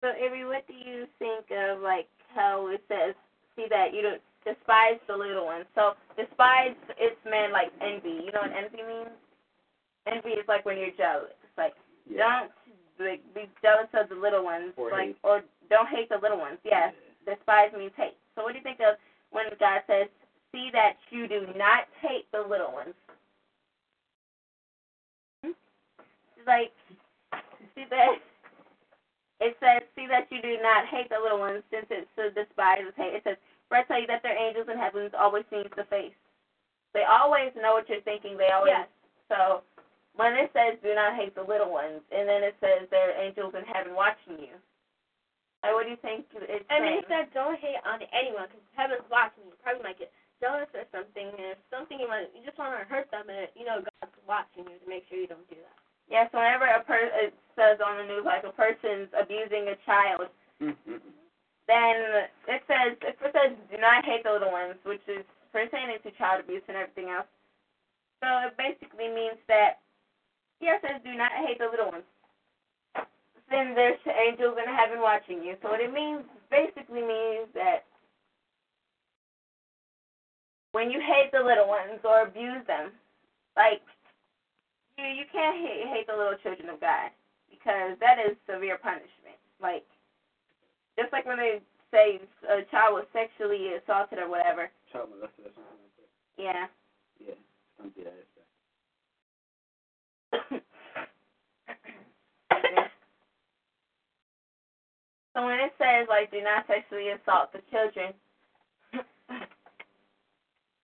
[0.02, 3.16] So Avery, what do you think of like how it says,
[3.56, 5.66] see that you don't despise the little ones.
[5.76, 8.24] So despise it's meant like envy.
[8.24, 9.14] You know what envy means?
[10.08, 11.36] Envy is like when you're jealous.
[11.44, 11.74] It's like
[12.10, 12.48] Yeah.
[12.48, 12.52] don't
[13.00, 14.74] like be jealous of the little ones.
[14.78, 15.18] Or like hate.
[15.24, 16.58] or don't hate the little ones.
[16.64, 16.94] Yes.
[17.26, 18.18] Despise means hate.
[18.36, 18.96] So what do you think of
[19.32, 20.08] when God says,
[20.52, 22.96] See that you do not hate the little ones?
[25.44, 25.52] Hmm?
[26.48, 26.72] Like
[27.76, 28.18] see that
[29.39, 32.93] it says, See that you do not hate the little ones, since it's so despises
[32.95, 33.15] hate.
[33.15, 36.15] It says, For I tell you that their angels in heavens always sees the face.
[36.93, 38.36] They always know what you're thinking.
[38.38, 38.89] They always Yes.
[39.30, 39.62] so
[40.17, 43.21] when it says do not hate the little ones and then it says there are
[43.21, 44.56] angels in heaven watching you.
[45.63, 47.04] Like what do you think it's I mean, saying?
[47.04, 49.54] it said don't hate on anyone because heaven's watching you.
[49.56, 50.12] You probably might get
[50.43, 53.47] jealous or something, and if something you want, you just want to hurt them, and
[53.56, 55.79] you know God's watching you to make sure you don't do that.
[56.10, 60.30] Yes, whenever a per it says on the news like a person's abusing a child,
[60.60, 61.00] Mm-hmm.
[61.72, 61.95] then
[62.52, 66.12] it says if it says do not hate the little ones, which is pertaining to
[66.19, 67.32] child abuse and everything else.
[68.19, 69.80] So it basically means that
[70.60, 72.04] yeah, it says do not hate the little ones.
[73.48, 75.56] Then there's angels in heaven watching you.
[75.63, 77.88] So what it means basically means that
[80.74, 82.91] when you hate the little ones or abuse them,
[83.56, 83.82] like
[85.08, 87.12] you can't hate, hate the little children of God
[87.50, 89.38] because that is severe punishment.
[89.62, 89.86] Like
[90.98, 94.70] just like when they say a child was sexually assaulted or whatever.
[94.92, 96.10] Child molested or something like that.
[96.42, 96.68] Yeah.
[97.20, 97.40] Yeah.
[97.78, 98.26] Don't do that.
[105.36, 108.14] So when it says like do not sexually assault the children,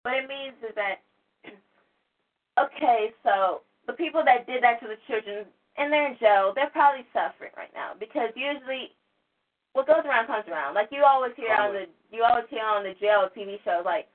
[0.03, 1.03] what it means is that
[2.61, 5.46] okay, so the people that did that to the children
[5.77, 8.92] and they're in jail, they're probably suffering right now because usually
[9.72, 10.75] what goes around comes around.
[10.75, 14.09] Like you always hear on the you always hear on the jail TV shows like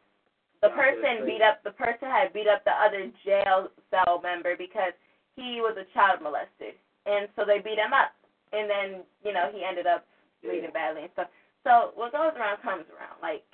[0.62, 4.56] the Yeah, person beat up the person had beat up the other jail cell member
[4.58, 4.94] because
[5.36, 8.12] he was a child molested and so they beat him up
[8.54, 8.88] and then
[9.24, 10.06] you know he ended up
[10.44, 11.30] bleeding badly and stuff.
[11.64, 13.22] So what goes around comes around.
[13.22, 13.46] Like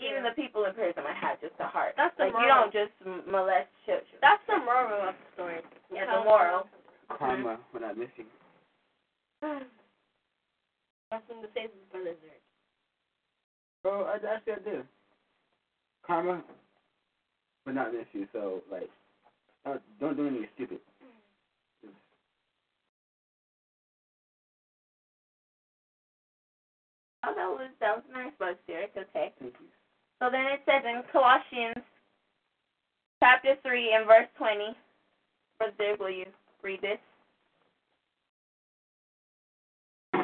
[0.00, 1.94] even the people in prison might have just a heart.
[1.96, 2.92] That's the like you don't just
[3.28, 4.18] molest children.
[4.20, 5.60] That's the moral of the story.
[5.92, 6.66] Yeah, the moral.
[7.08, 8.28] Karma we're not missing.
[9.42, 12.40] That's when the faces brothers are.
[13.82, 14.82] Bro, I, actually I do.
[16.06, 16.42] Karma
[17.64, 18.90] but not miss you, so like
[19.64, 20.78] don't, don't do anything stupid.
[27.22, 28.90] Oh, that was that was nice, but serious.
[28.96, 29.32] Okay.
[29.38, 29.68] Thank you.
[30.20, 31.82] So then it says in Colossians
[33.22, 34.76] chapter three and verse twenty.
[35.58, 36.26] Brother Dave, will you
[36.62, 36.98] read this?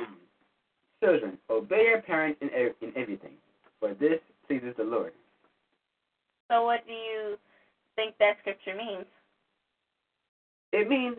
[1.03, 3.33] Children, obey your parents in ev- in everything,
[3.81, 5.13] for this pleases the Lord.
[6.51, 7.37] So what do you
[7.97, 9.07] think that scripture means?
[10.73, 11.17] It means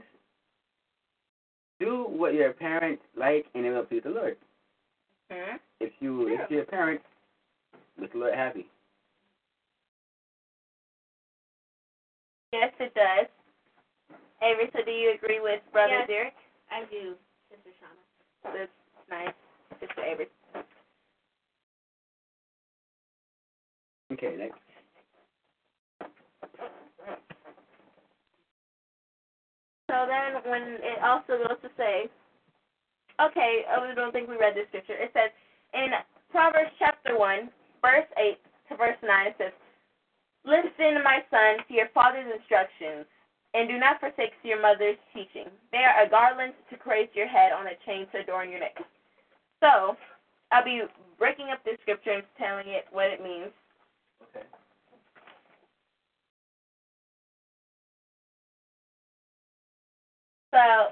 [1.79, 4.37] do what your parents like and it will please the Lord.
[5.31, 5.57] Hmm?
[5.79, 7.03] If you if your parents
[7.99, 8.67] make the Lord happy.
[12.53, 13.27] Yes, it does.
[14.41, 16.07] Avery, so do you agree with Brother Yes.
[16.07, 16.33] Derek?
[16.71, 17.15] I do,
[17.49, 18.53] Sister Shauna.
[18.53, 18.71] That's
[19.09, 19.33] nice.
[19.79, 20.27] Sister Avery.
[24.13, 24.59] Okay, next.
[29.89, 32.09] So then, when it also goes to say,
[33.21, 34.93] okay, oh, I don't think we read this scripture.
[34.93, 35.31] It says
[35.73, 35.91] in
[36.29, 37.49] Proverbs chapter 1,
[37.87, 38.35] verse 8
[38.67, 39.55] to verse 9, it says,
[40.43, 43.07] Listen, my son, to your father's instructions,
[43.55, 45.47] and do not forsake your mother's teaching.
[45.71, 48.75] They are a garland to grace your head on a chain to adorn your neck.
[49.63, 49.95] So,
[50.51, 50.83] I'll be
[51.17, 53.51] breaking up this scripture and telling it what it means.
[54.23, 54.45] Okay.
[60.51, 60.91] So,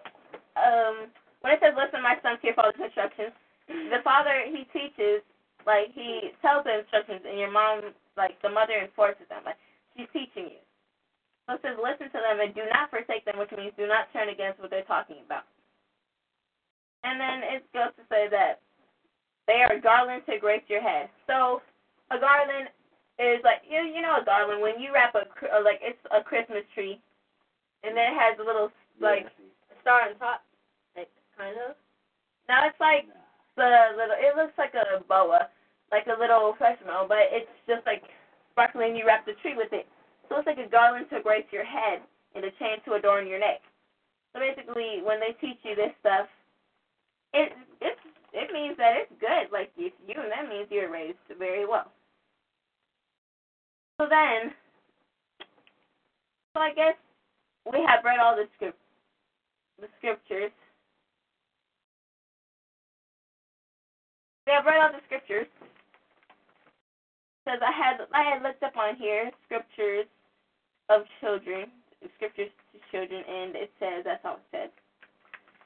[0.59, 3.31] um, when it says listen, my son, to your father's instructions,
[3.67, 5.23] the father he teaches,
[5.65, 9.43] like he tells the instructions, and your mom, like the mother, enforces them.
[9.45, 9.59] Like
[9.97, 10.61] she's teaching you.
[11.45, 14.09] So it says listen to them and do not forsake them, which means do not
[14.13, 15.45] turn against what they're talking about.
[17.05, 18.65] And then it goes to say that
[19.45, 21.09] they are a garland to grace your head.
[21.29, 21.61] So
[22.09, 22.73] a garland
[23.21, 26.25] is like you you know a garland when you wrap a uh, like it's a
[26.25, 26.97] Christmas tree,
[27.85, 29.29] and then it has a little like
[29.69, 30.41] A star on top,
[30.97, 31.77] like kind of.
[32.49, 33.05] Now it's like
[33.55, 34.17] the little.
[34.17, 35.49] It looks like a boa,
[35.91, 38.03] like a little marshmallow, but it's just like
[38.51, 38.95] sparkling.
[38.95, 39.85] You wrap the tree with it,
[40.29, 42.01] so it's like a garland to grace your head
[42.33, 43.61] and a chain to adorn your neck.
[44.33, 46.27] So basically, when they teach you this stuff,
[47.33, 48.01] it it's
[48.33, 49.51] it means that it's good.
[49.51, 51.91] Like if you, and that means you're raised very well.
[53.99, 54.51] So then,
[56.53, 56.99] so I guess
[57.71, 58.77] we have read all the script,
[59.79, 60.51] the scriptures.
[64.45, 65.47] We have read all the scriptures.
[67.45, 70.09] Because I had I had looked up on here scriptures
[70.89, 71.69] of children,
[72.17, 74.71] scriptures to children, and it says that's all it says.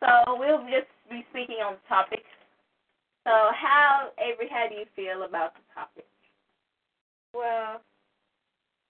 [0.03, 2.27] So we'll just be speaking on the topic.
[3.23, 6.07] So how Avery, how do you feel about the topic?
[7.31, 7.79] Well,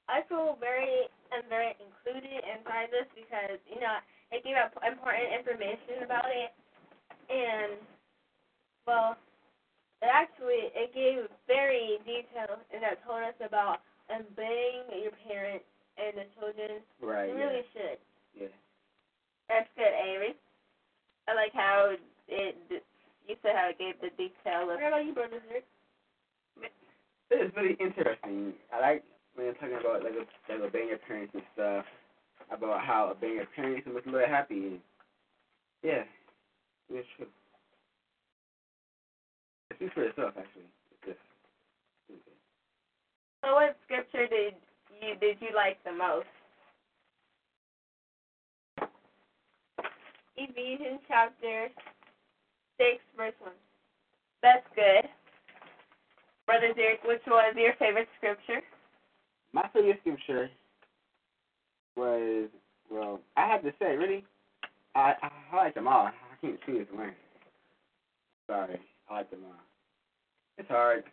[0.09, 4.01] I feel very I'm very included inside this because you know
[4.33, 6.49] it gave out important information about it,
[7.29, 7.77] and
[8.89, 9.17] well,
[10.07, 15.67] actually it gave very detailed and that told us about obeying your parents
[15.99, 16.79] and the children.
[17.03, 17.27] Right.
[17.29, 17.99] You really should.
[18.39, 18.55] Yeah.
[19.49, 20.35] That's good, Avery.
[21.27, 21.95] I like how
[22.27, 22.55] it.
[23.27, 24.79] You said how it gave the detail of.
[24.79, 25.41] What about you, brother?
[25.51, 25.63] Zach?
[27.29, 28.53] This really interesting.
[28.73, 29.03] I like
[29.35, 30.13] when you're talking about like,
[30.49, 31.85] like obeying your parents and stuff.
[32.51, 34.81] About how obeying your parents will make you really happy.
[35.83, 36.03] Yeah,
[36.89, 37.27] it's true.
[39.89, 40.69] It speaks for itself, actually.
[40.91, 41.19] It's just,
[42.09, 42.37] it's good.
[43.43, 44.53] So what scripture did
[45.01, 46.27] you did you like the most?
[50.37, 51.69] Ephesians chapter
[52.77, 53.53] six, verse one.
[54.43, 55.09] That's good.
[56.45, 58.61] Brother Derek, which was your favorite scripture?
[59.53, 60.49] My favorite scripture
[61.95, 62.49] was
[62.91, 64.23] well, I have to say, really,
[64.95, 66.07] I I, I like them all.
[66.07, 67.13] I can't choose one.
[68.47, 68.79] Sorry,
[69.09, 69.68] I like them all.
[70.59, 71.05] It's hard.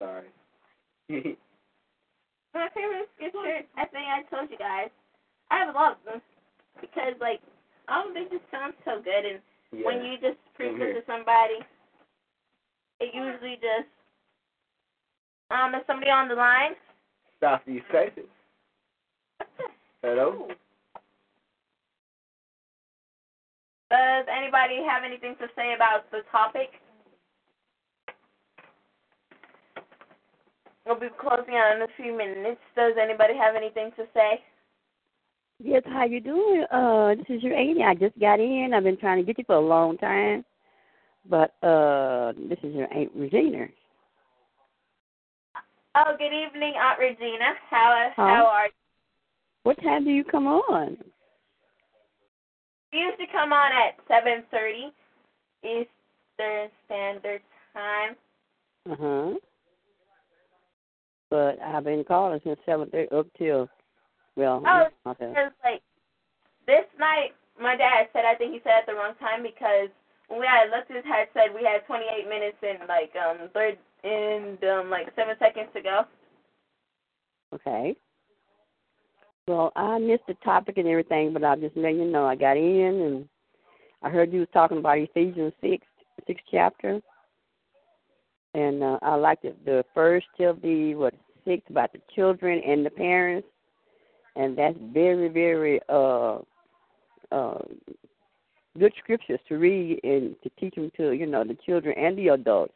[0.00, 0.28] Sorry.
[2.54, 4.88] My favorite scripture, I think I told you guys.
[5.50, 6.22] I have a lot of them
[6.80, 7.40] because like
[7.90, 9.40] oh they just sound so good and
[9.70, 9.84] yeah.
[9.84, 11.00] when you just preach Same them here.
[11.00, 11.60] to somebody,
[13.00, 13.90] it usually just
[15.50, 16.72] um is somebody on the line?
[17.40, 18.24] Southeast Texas.
[20.02, 20.48] Hello.
[23.90, 26.80] Does anybody have anything to say about the topic?
[30.86, 32.60] We'll be closing out in a few minutes.
[32.76, 34.40] Does anybody have anything to say?
[35.58, 36.64] Yes, how you doing?
[36.70, 37.82] Uh, this is your Amy.
[37.82, 38.72] I just got in.
[38.74, 40.44] I've been trying to get you for a long time,
[41.28, 43.66] but uh, this is your Aunt Regina.
[45.96, 47.54] Oh, good evening, Aunt Regina.
[47.70, 48.22] How Huh?
[48.22, 48.72] how are you?
[49.62, 50.98] What time do you come on?
[52.92, 54.92] We used to come on at seven thirty
[55.62, 57.40] Eastern Standard
[57.72, 58.16] Time.
[58.90, 59.34] Uh huh.
[61.34, 63.68] But I've been calling since seven thirty up till
[64.36, 64.62] well.
[64.64, 65.30] Oh, okay.
[65.30, 65.82] because like
[66.64, 69.88] this night, my dad said I think he said at the wrong time because
[70.28, 73.76] when we had looked it had said we had 28 minutes and like um third
[74.04, 76.02] and um like seven seconds to go.
[77.52, 77.96] Okay.
[79.48, 82.56] Well, I missed the topic and everything, but I'll just let you know I got
[82.56, 83.28] in and
[84.02, 85.84] I heard you was talking about Ephesians six,
[86.28, 87.00] sixth chapter,
[88.54, 89.64] and uh, I liked it.
[89.64, 93.48] The first till the what six about the children and the parents,
[94.36, 96.38] and that's very very uh
[97.32, 97.58] uh
[98.78, 102.28] good scriptures to read and to teach them to you know the children and the
[102.28, 102.74] adults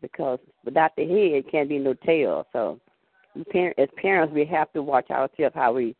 [0.00, 2.46] because without the head can't be no tail.
[2.52, 2.80] So
[3.78, 5.96] as parents, we have to watch ourselves how we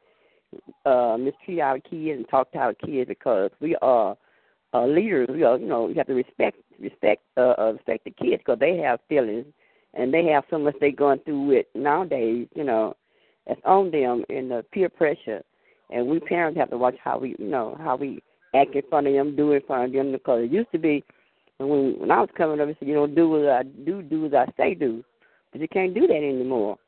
[0.84, 4.16] uh, mistreat our kids and talk to our kids because we are
[4.74, 5.28] uh, leaders.
[5.30, 8.58] We are, you know, we have to respect respect uh, uh, respect the kids because
[8.58, 9.46] they have feelings
[9.94, 12.48] and they have so much they going through with nowadays.
[12.54, 12.96] You know,
[13.46, 15.42] that's on them in the peer pressure,
[15.90, 18.22] and we parents have to watch how we, you know, how we
[18.54, 21.04] act in front of them, do in front of them because it used to be
[21.58, 24.26] when when I was coming up, it said, you know, do what I do, do
[24.26, 25.04] as I say do,
[25.52, 26.78] but you can't do that anymore.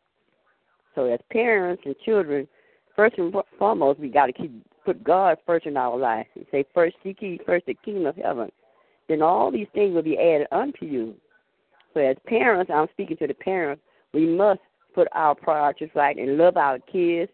[0.95, 2.47] So as parents and children,
[2.95, 4.53] first and foremost, we got to keep
[4.85, 6.27] put God first in our life.
[6.37, 8.51] We say first seek ye first the kingdom of heaven,
[9.09, 11.15] then all these things will be added unto you.
[11.93, 13.83] So as parents, I'm speaking to the parents.
[14.13, 14.61] We must
[14.95, 17.31] put our priorities right and love our kids,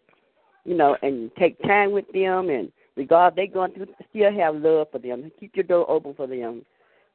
[0.65, 4.87] you know, and take time with them and regard they're going through, still have love
[4.91, 5.31] for them.
[5.39, 6.65] Keep your door open for them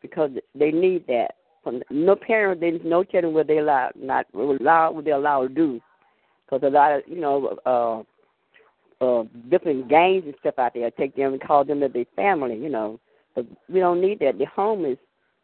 [0.03, 1.33] because they need that.
[1.63, 5.55] From no parent, there's no children where they allow not allow what they allowed to
[5.55, 5.81] do
[6.45, 11.17] because a lot of you know uh, uh, different gangs and stuff out there take
[11.17, 12.57] them and call them to their family.
[12.57, 13.01] You know,
[13.37, 14.39] but we don't need that.
[14.39, 14.99] The home is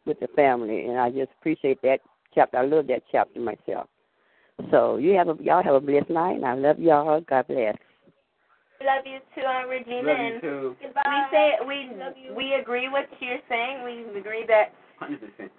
[0.07, 2.01] with the family, and I just appreciate that
[2.35, 2.59] chapter.
[2.59, 3.87] I love that chapter myself.
[4.71, 7.21] So you have a y'all have a blessed night, and I love y'all.
[7.21, 7.77] God bless.
[8.83, 10.03] Love you too, Aunt Regina.
[10.03, 10.77] Love you and too.
[10.83, 11.79] We say we
[12.35, 13.85] we agree with you're saying.
[13.85, 15.53] We agree that Hundred percent.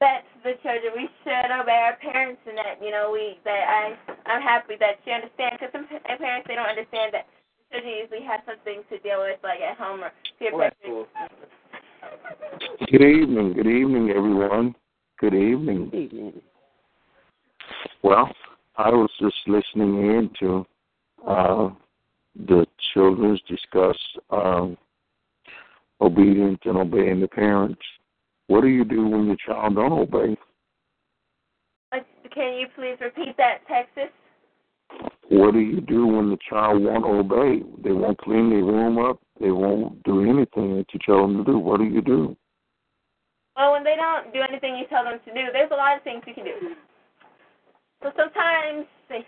[0.00, 3.96] that the children we should obey our parents and that you know we that I
[4.26, 5.88] I'm happy that she understands because some
[6.18, 7.26] parents they don't understand that
[7.72, 11.04] children usually have something to deal with like at home or peer pressure.
[12.90, 13.52] Good evening.
[13.54, 14.74] Good evening, everyone.
[15.18, 15.90] Good evening.
[15.92, 16.40] Evening.
[18.02, 18.30] Well,
[18.76, 20.66] I was just listening in to
[21.26, 21.70] uh,
[22.46, 23.96] the children's discuss
[24.30, 24.76] um,
[26.00, 27.80] obedience and obeying the parents.
[28.48, 30.36] What do you do when your child don't obey?
[32.34, 34.10] Can you please repeat that, Texas?
[35.28, 37.64] What do you do when the child won't obey?
[37.82, 39.18] They won't clean their room up.
[39.40, 41.58] They won't do anything that you tell them to do.
[41.58, 42.36] What do you do?
[43.56, 46.02] Well, when they don't do anything you tell them to do, there's a lot of
[46.02, 46.74] things you can do.
[48.02, 49.24] So sometimes, they,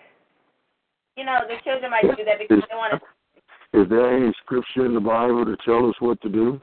[1.17, 3.81] you know, the children might do that because they want to.
[3.81, 6.61] Is there any scripture in the Bible to tell us what to do?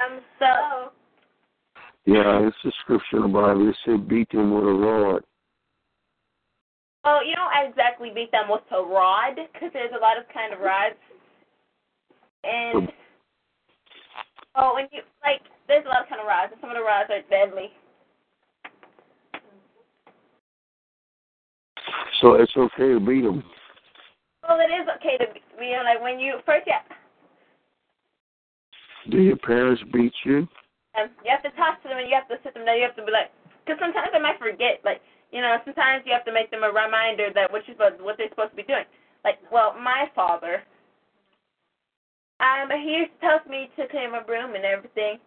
[0.00, 0.92] Um, so
[2.06, 3.68] Yeah, it's a scripture in the Bible.
[3.68, 5.22] It said beat them with a rod.
[7.04, 10.54] Well, you don't exactly beat them with a rod because there's a lot of kind
[10.54, 10.94] of rods.
[12.44, 12.88] And
[14.54, 16.76] oh, oh when you like, there's a lot of kind of rods, and some of
[16.76, 17.70] the rods are deadly.
[22.20, 23.42] So it's okay to beat them.
[24.48, 26.82] Well, it is okay to be, you know, like when you first, yeah,
[29.10, 30.48] Do your parents beat you?
[30.96, 32.80] Um, you have to talk to them and you have to sit them down.
[32.80, 33.30] You have to be like,
[33.62, 34.80] because sometimes they might forget.
[34.84, 38.00] Like, you know, sometimes you have to make them a reminder that what you supposed,
[38.00, 38.86] what they're supposed to be doing.
[39.24, 40.62] Like, well, my father,
[42.38, 45.18] um, he used to tell me to clean my room and everything.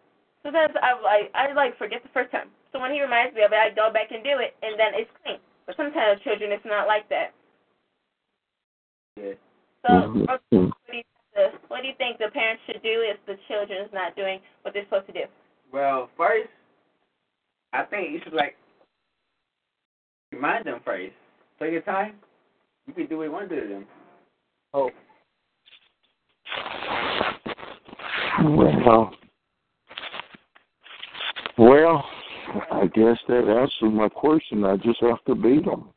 [0.41, 2.47] Sometimes I like I like forget the first time.
[2.71, 4.95] So when he reminds me of it, I go back and do it, and then
[4.95, 5.41] it's clean.
[5.67, 7.35] But sometimes children, it's not like that.
[9.17, 9.35] Yeah.
[9.83, 11.03] So what do you
[11.67, 14.85] what do you think the parents should do if the children's not doing what they're
[14.85, 15.25] supposed to do?
[15.71, 16.49] Well, first,
[17.73, 18.55] I think you should like
[20.31, 21.13] remind them first.
[21.59, 22.15] Take your time.
[22.87, 23.85] You can do what you want to do to them.
[24.73, 24.89] Oh.
[28.41, 29.11] Well,
[31.57, 32.05] well,
[32.71, 34.63] I guess that answers my question.
[34.63, 35.89] I just have to beat them.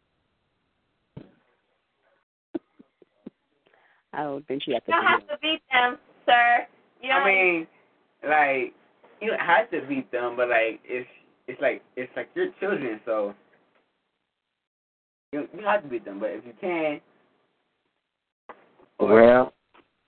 [4.12, 4.90] I don't think you have to.
[4.90, 6.66] You don't have to beat them, sir.
[7.00, 7.66] You don't I mean,
[8.24, 8.74] like
[9.22, 11.08] you don't have to beat them, but like it's
[11.46, 13.34] it's like it's like your children, so
[15.32, 16.18] you you have to beat them.
[16.18, 17.00] But if you can,
[18.98, 19.52] Well,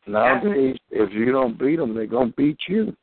[0.06, 2.94] nowadays, if you don't beat them, they're gonna beat you.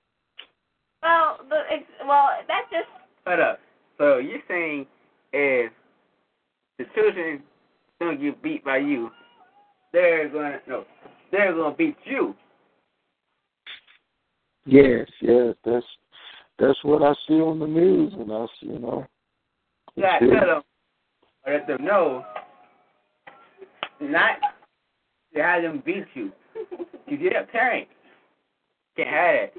[1.01, 2.89] well, the, it's, well, that's just
[3.25, 3.59] hold up.
[3.97, 4.85] So you're saying
[5.31, 5.71] if
[6.77, 7.41] the children
[8.01, 9.11] don't get beat by you,
[9.93, 10.83] they're gonna no,
[11.31, 12.35] they're gonna beat you.
[14.65, 15.85] Yes, yes, that's
[16.61, 19.05] that's what I see on the news, and I, you know,
[19.99, 20.61] gotta tell them
[21.45, 22.23] or let them know
[23.99, 24.37] not
[25.33, 26.31] to have them beat you.
[27.07, 27.87] You get a parent.
[28.95, 29.53] Can't have it.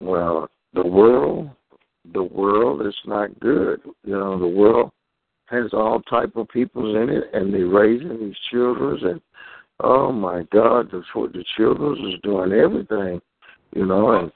[0.00, 1.50] Well, the world,
[2.12, 3.80] the world is not good.
[4.04, 4.90] You know, the world
[5.46, 9.20] has all type of peoples in it, and they're raising these children, and
[9.80, 13.20] oh my God, the the children is doing everything.
[13.72, 14.32] You know, and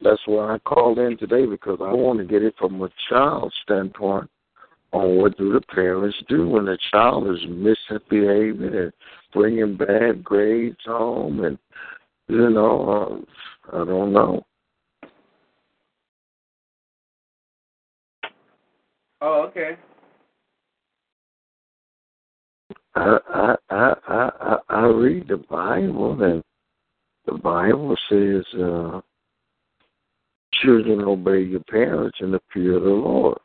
[0.00, 3.54] that's why I called in today because I want to get it from a child's
[3.64, 4.30] standpoint
[4.92, 8.92] on what do the parents do when the child is misbehaving and
[9.32, 11.58] bringing bad grades home, and
[12.28, 13.24] you know,
[13.72, 14.44] uh, I don't know.
[19.20, 19.76] Oh, okay.
[22.94, 26.42] I I I I I I read the Bible and
[27.30, 29.00] the Bible says uh
[30.62, 33.38] children obey your parents in the fear of the Lord.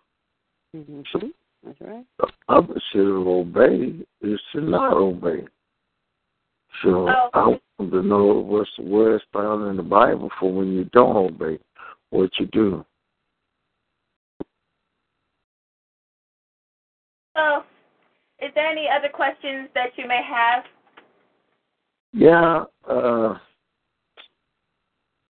[0.76, 1.02] Mm-hmm.
[1.12, 1.20] So
[1.64, 2.06] That's right.
[2.20, 5.46] the opposite of obey is to not obey.
[6.82, 7.30] So Oh.
[7.34, 11.16] I want to know what's where it's found in the Bible for when you don't
[11.16, 11.60] obey
[12.10, 12.86] what you do.
[17.36, 17.64] So,
[18.40, 20.64] is there any other questions that you may have?
[22.14, 23.38] Yeah, uh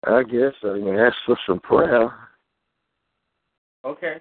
[0.06, 2.10] I guess I can ask for some prayer.
[3.86, 4.18] Okay.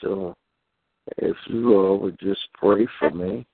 [0.00, 0.34] So
[1.18, 3.46] if you all would just pray for me.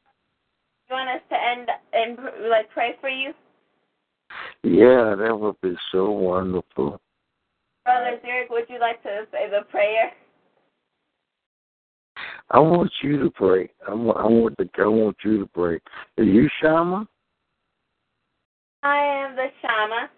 [0.89, 3.33] You want us to end and like pray for you,
[4.63, 7.01] Yeah, that would be so wonderful.
[7.85, 8.51] brother Derek?
[8.51, 10.13] Would you like to say the prayer?
[12.51, 13.71] I want you to pray.
[13.89, 15.81] I want, I want the, I want you to pray.
[16.19, 17.07] Are you Shammah?
[18.83, 20.11] I am the Shammah.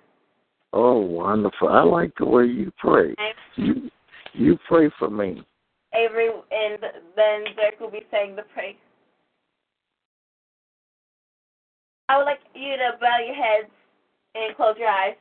[0.74, 1.68] Oh, wonderful!
[1.68, 3.14] I like the way you pray.
[3.56, 3.90] You
[4.34, 5.42] you pray for me.
[5.94, 6.82] Avery and
[7.16, 8.74] then Derek will be saying the prayer.
[12.10, 13.70] I would like you to bow your heads
[14.34, 15.14] and close your eyes.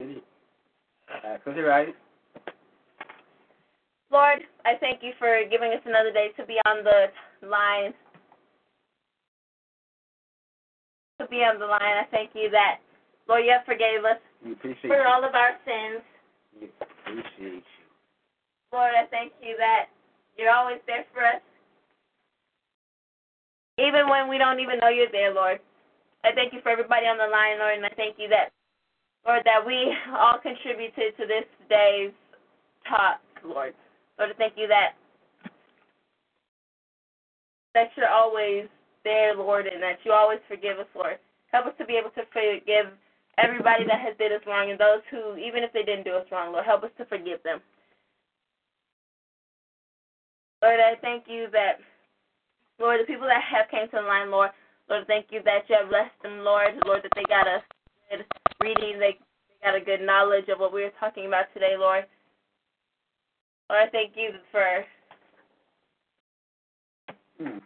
[0.00, 1.94] Uh, close your eyes.
[4.12, 7.08] Lord, I thank you for giving us another day to be on the
[7.48, 7.96] line.
[11.18, 12.84] To be on the line, I thank you that,
[13.26, 14.20] Lord, you have forgave us
[14.84, 15.08] for you.
[15.08, 16.04] all of our sins.
[16.60, 17.86] We appreciate you.
[18.70, 19.88] Lord, I thank you that
[20.36, 21.40] you're always there for us.
[23.78, 25.58] Even when we don't even know you're there, Lord.
[26.24, 28.52] I thank you for everybody on the line, Lord, and I thank you that,
[29.26, 32.12] Lord, that we all contributed to this day's
[32.84, 33.72] talk, Lord.
[34.18, 34.94] Lord, I thank you that
[37.74, 38.68] that you're always
[39.04, 41.16] there, Lord, and that you always forgive us, Lord.
[41.50, 42.92] Help us to be able to forgive
[43.38, 46.26] everybody that has did us wrong and those who, even if they didn't do us
[46.30, 47.60] wrong, Lord, help us to forgive them.
[50.62, 51.80] Lord, I thank you that,
[52.78, 54.50] Lord, the people that have came to the line, Lord,
[54.88, 57.64] Lord, thank you that you have blessed them, Lord, Lord, that they got a
[58.10, 58.24] good
[58.62, 62.04] reading, they, they got a good knowledge of what we were talking about today, Lord.
[63.70, 64.84] Lord, I thank you for
[67.38, 67.58] hmm.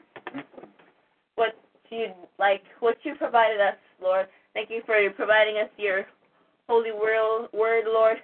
[1.34, 1.56] what
[1.90, 4.26] you like, what you provided us, Lord.
[4.54, 6.06] Thank you for providing us your
[6.68, 8.18] holy word, word, Lord.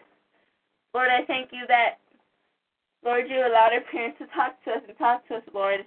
[0.94, 1.96] Lord, I thank you that,
[3.04, 5.80] Lord, you allowed our parents to talk to us and talk to us, Lord.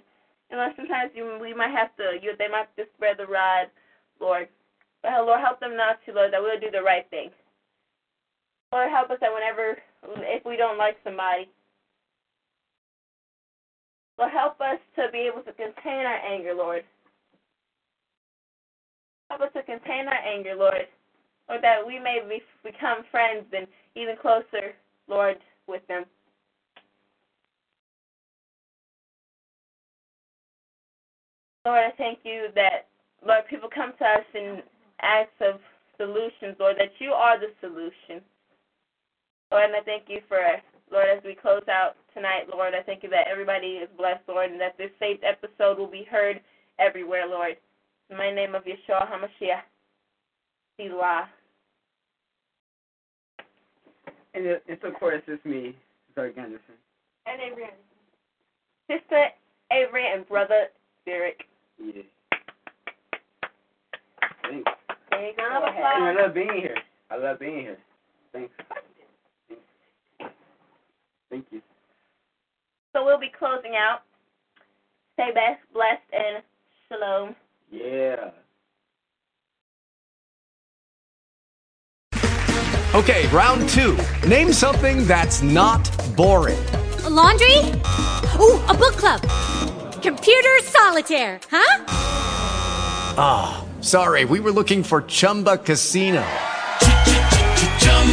[0.50, 3.68] And Lord, sometimes you, we might have to, you, they might just spread the rod,
[4.20, 4.48] Lord.
[5.02, 7.30] But uh, Lord, help them not to, Lord, that we'll do the right thing.
[8.72, 9.78] Lord, help us that whenever,
[10.26, 11.48] if we don't like somebody,
[14.18, 16.84] Lord, help us to be able to contain our anger, Lord.
[19.28, 20.86] Help us to contain our anger, Lord,
[21.48, 24.74] or that we may be, become friends and even closer,
[25.08, 25.36] Lord,
[25.66, 26.04] with them.
[31.66, 32.86] Lord, I thank you that,
[33.26, 34.62] Lord, people come to us in
[35.02, 35.60] acts of
[35.96, 38.22] solutions, Lord, that you are the solution.
[39.50, 40.38] Lord, and I thank you for,
[40.90, 44.50] Lord, as we close out tonight, Lord, I thank you that everybody is blessed, Lord,
[44.50, 46.40] and that this saved episode will be heard
[46.78, 47.56] everywhere, Lord.
[48.10, 49.62] In my name of Yeshua HaMashiach,
[50.76, 51.28] Selah.
[54.34, 55.74] And it- it's of course it's me,
[56.14, 56.76] Derek Anderson.
[57.26, 57.70] And Avery.
[58.86, 59.32] Sister
[59.72, 60.70] Avery and Brother
[61.04, 61.46] Derek.
[61.78, 62.02] Yeah.
[64.42, 64.72] Thanks.
[65.10, 65.42] There you go.
[65.42, 66.76] I love being here.
[67.10, 67.78] I love being here.
[68.32, 68.54] Thanks.
[71.36, 71.60] Thank you.
[72.94, 74.00] So we'll be closing out.
[75.12, 76.42] Stay best, blessed, and
[76.88, 77.36] shalom.
[77.70, 78.30] Yeah.
[82.94, 83.98] Okay, round two.
[84.26, 85.84] Name something that's not
[86.16, 86.64] boring.
[87.04, 87.58] A laundry?
[88.40, 89.20] Ooh, a book club.
[90.00, 91.84] Computer solitaire, huh?
[93.18, 96.24] Ah, sorry, we were looking for Chumba Casino.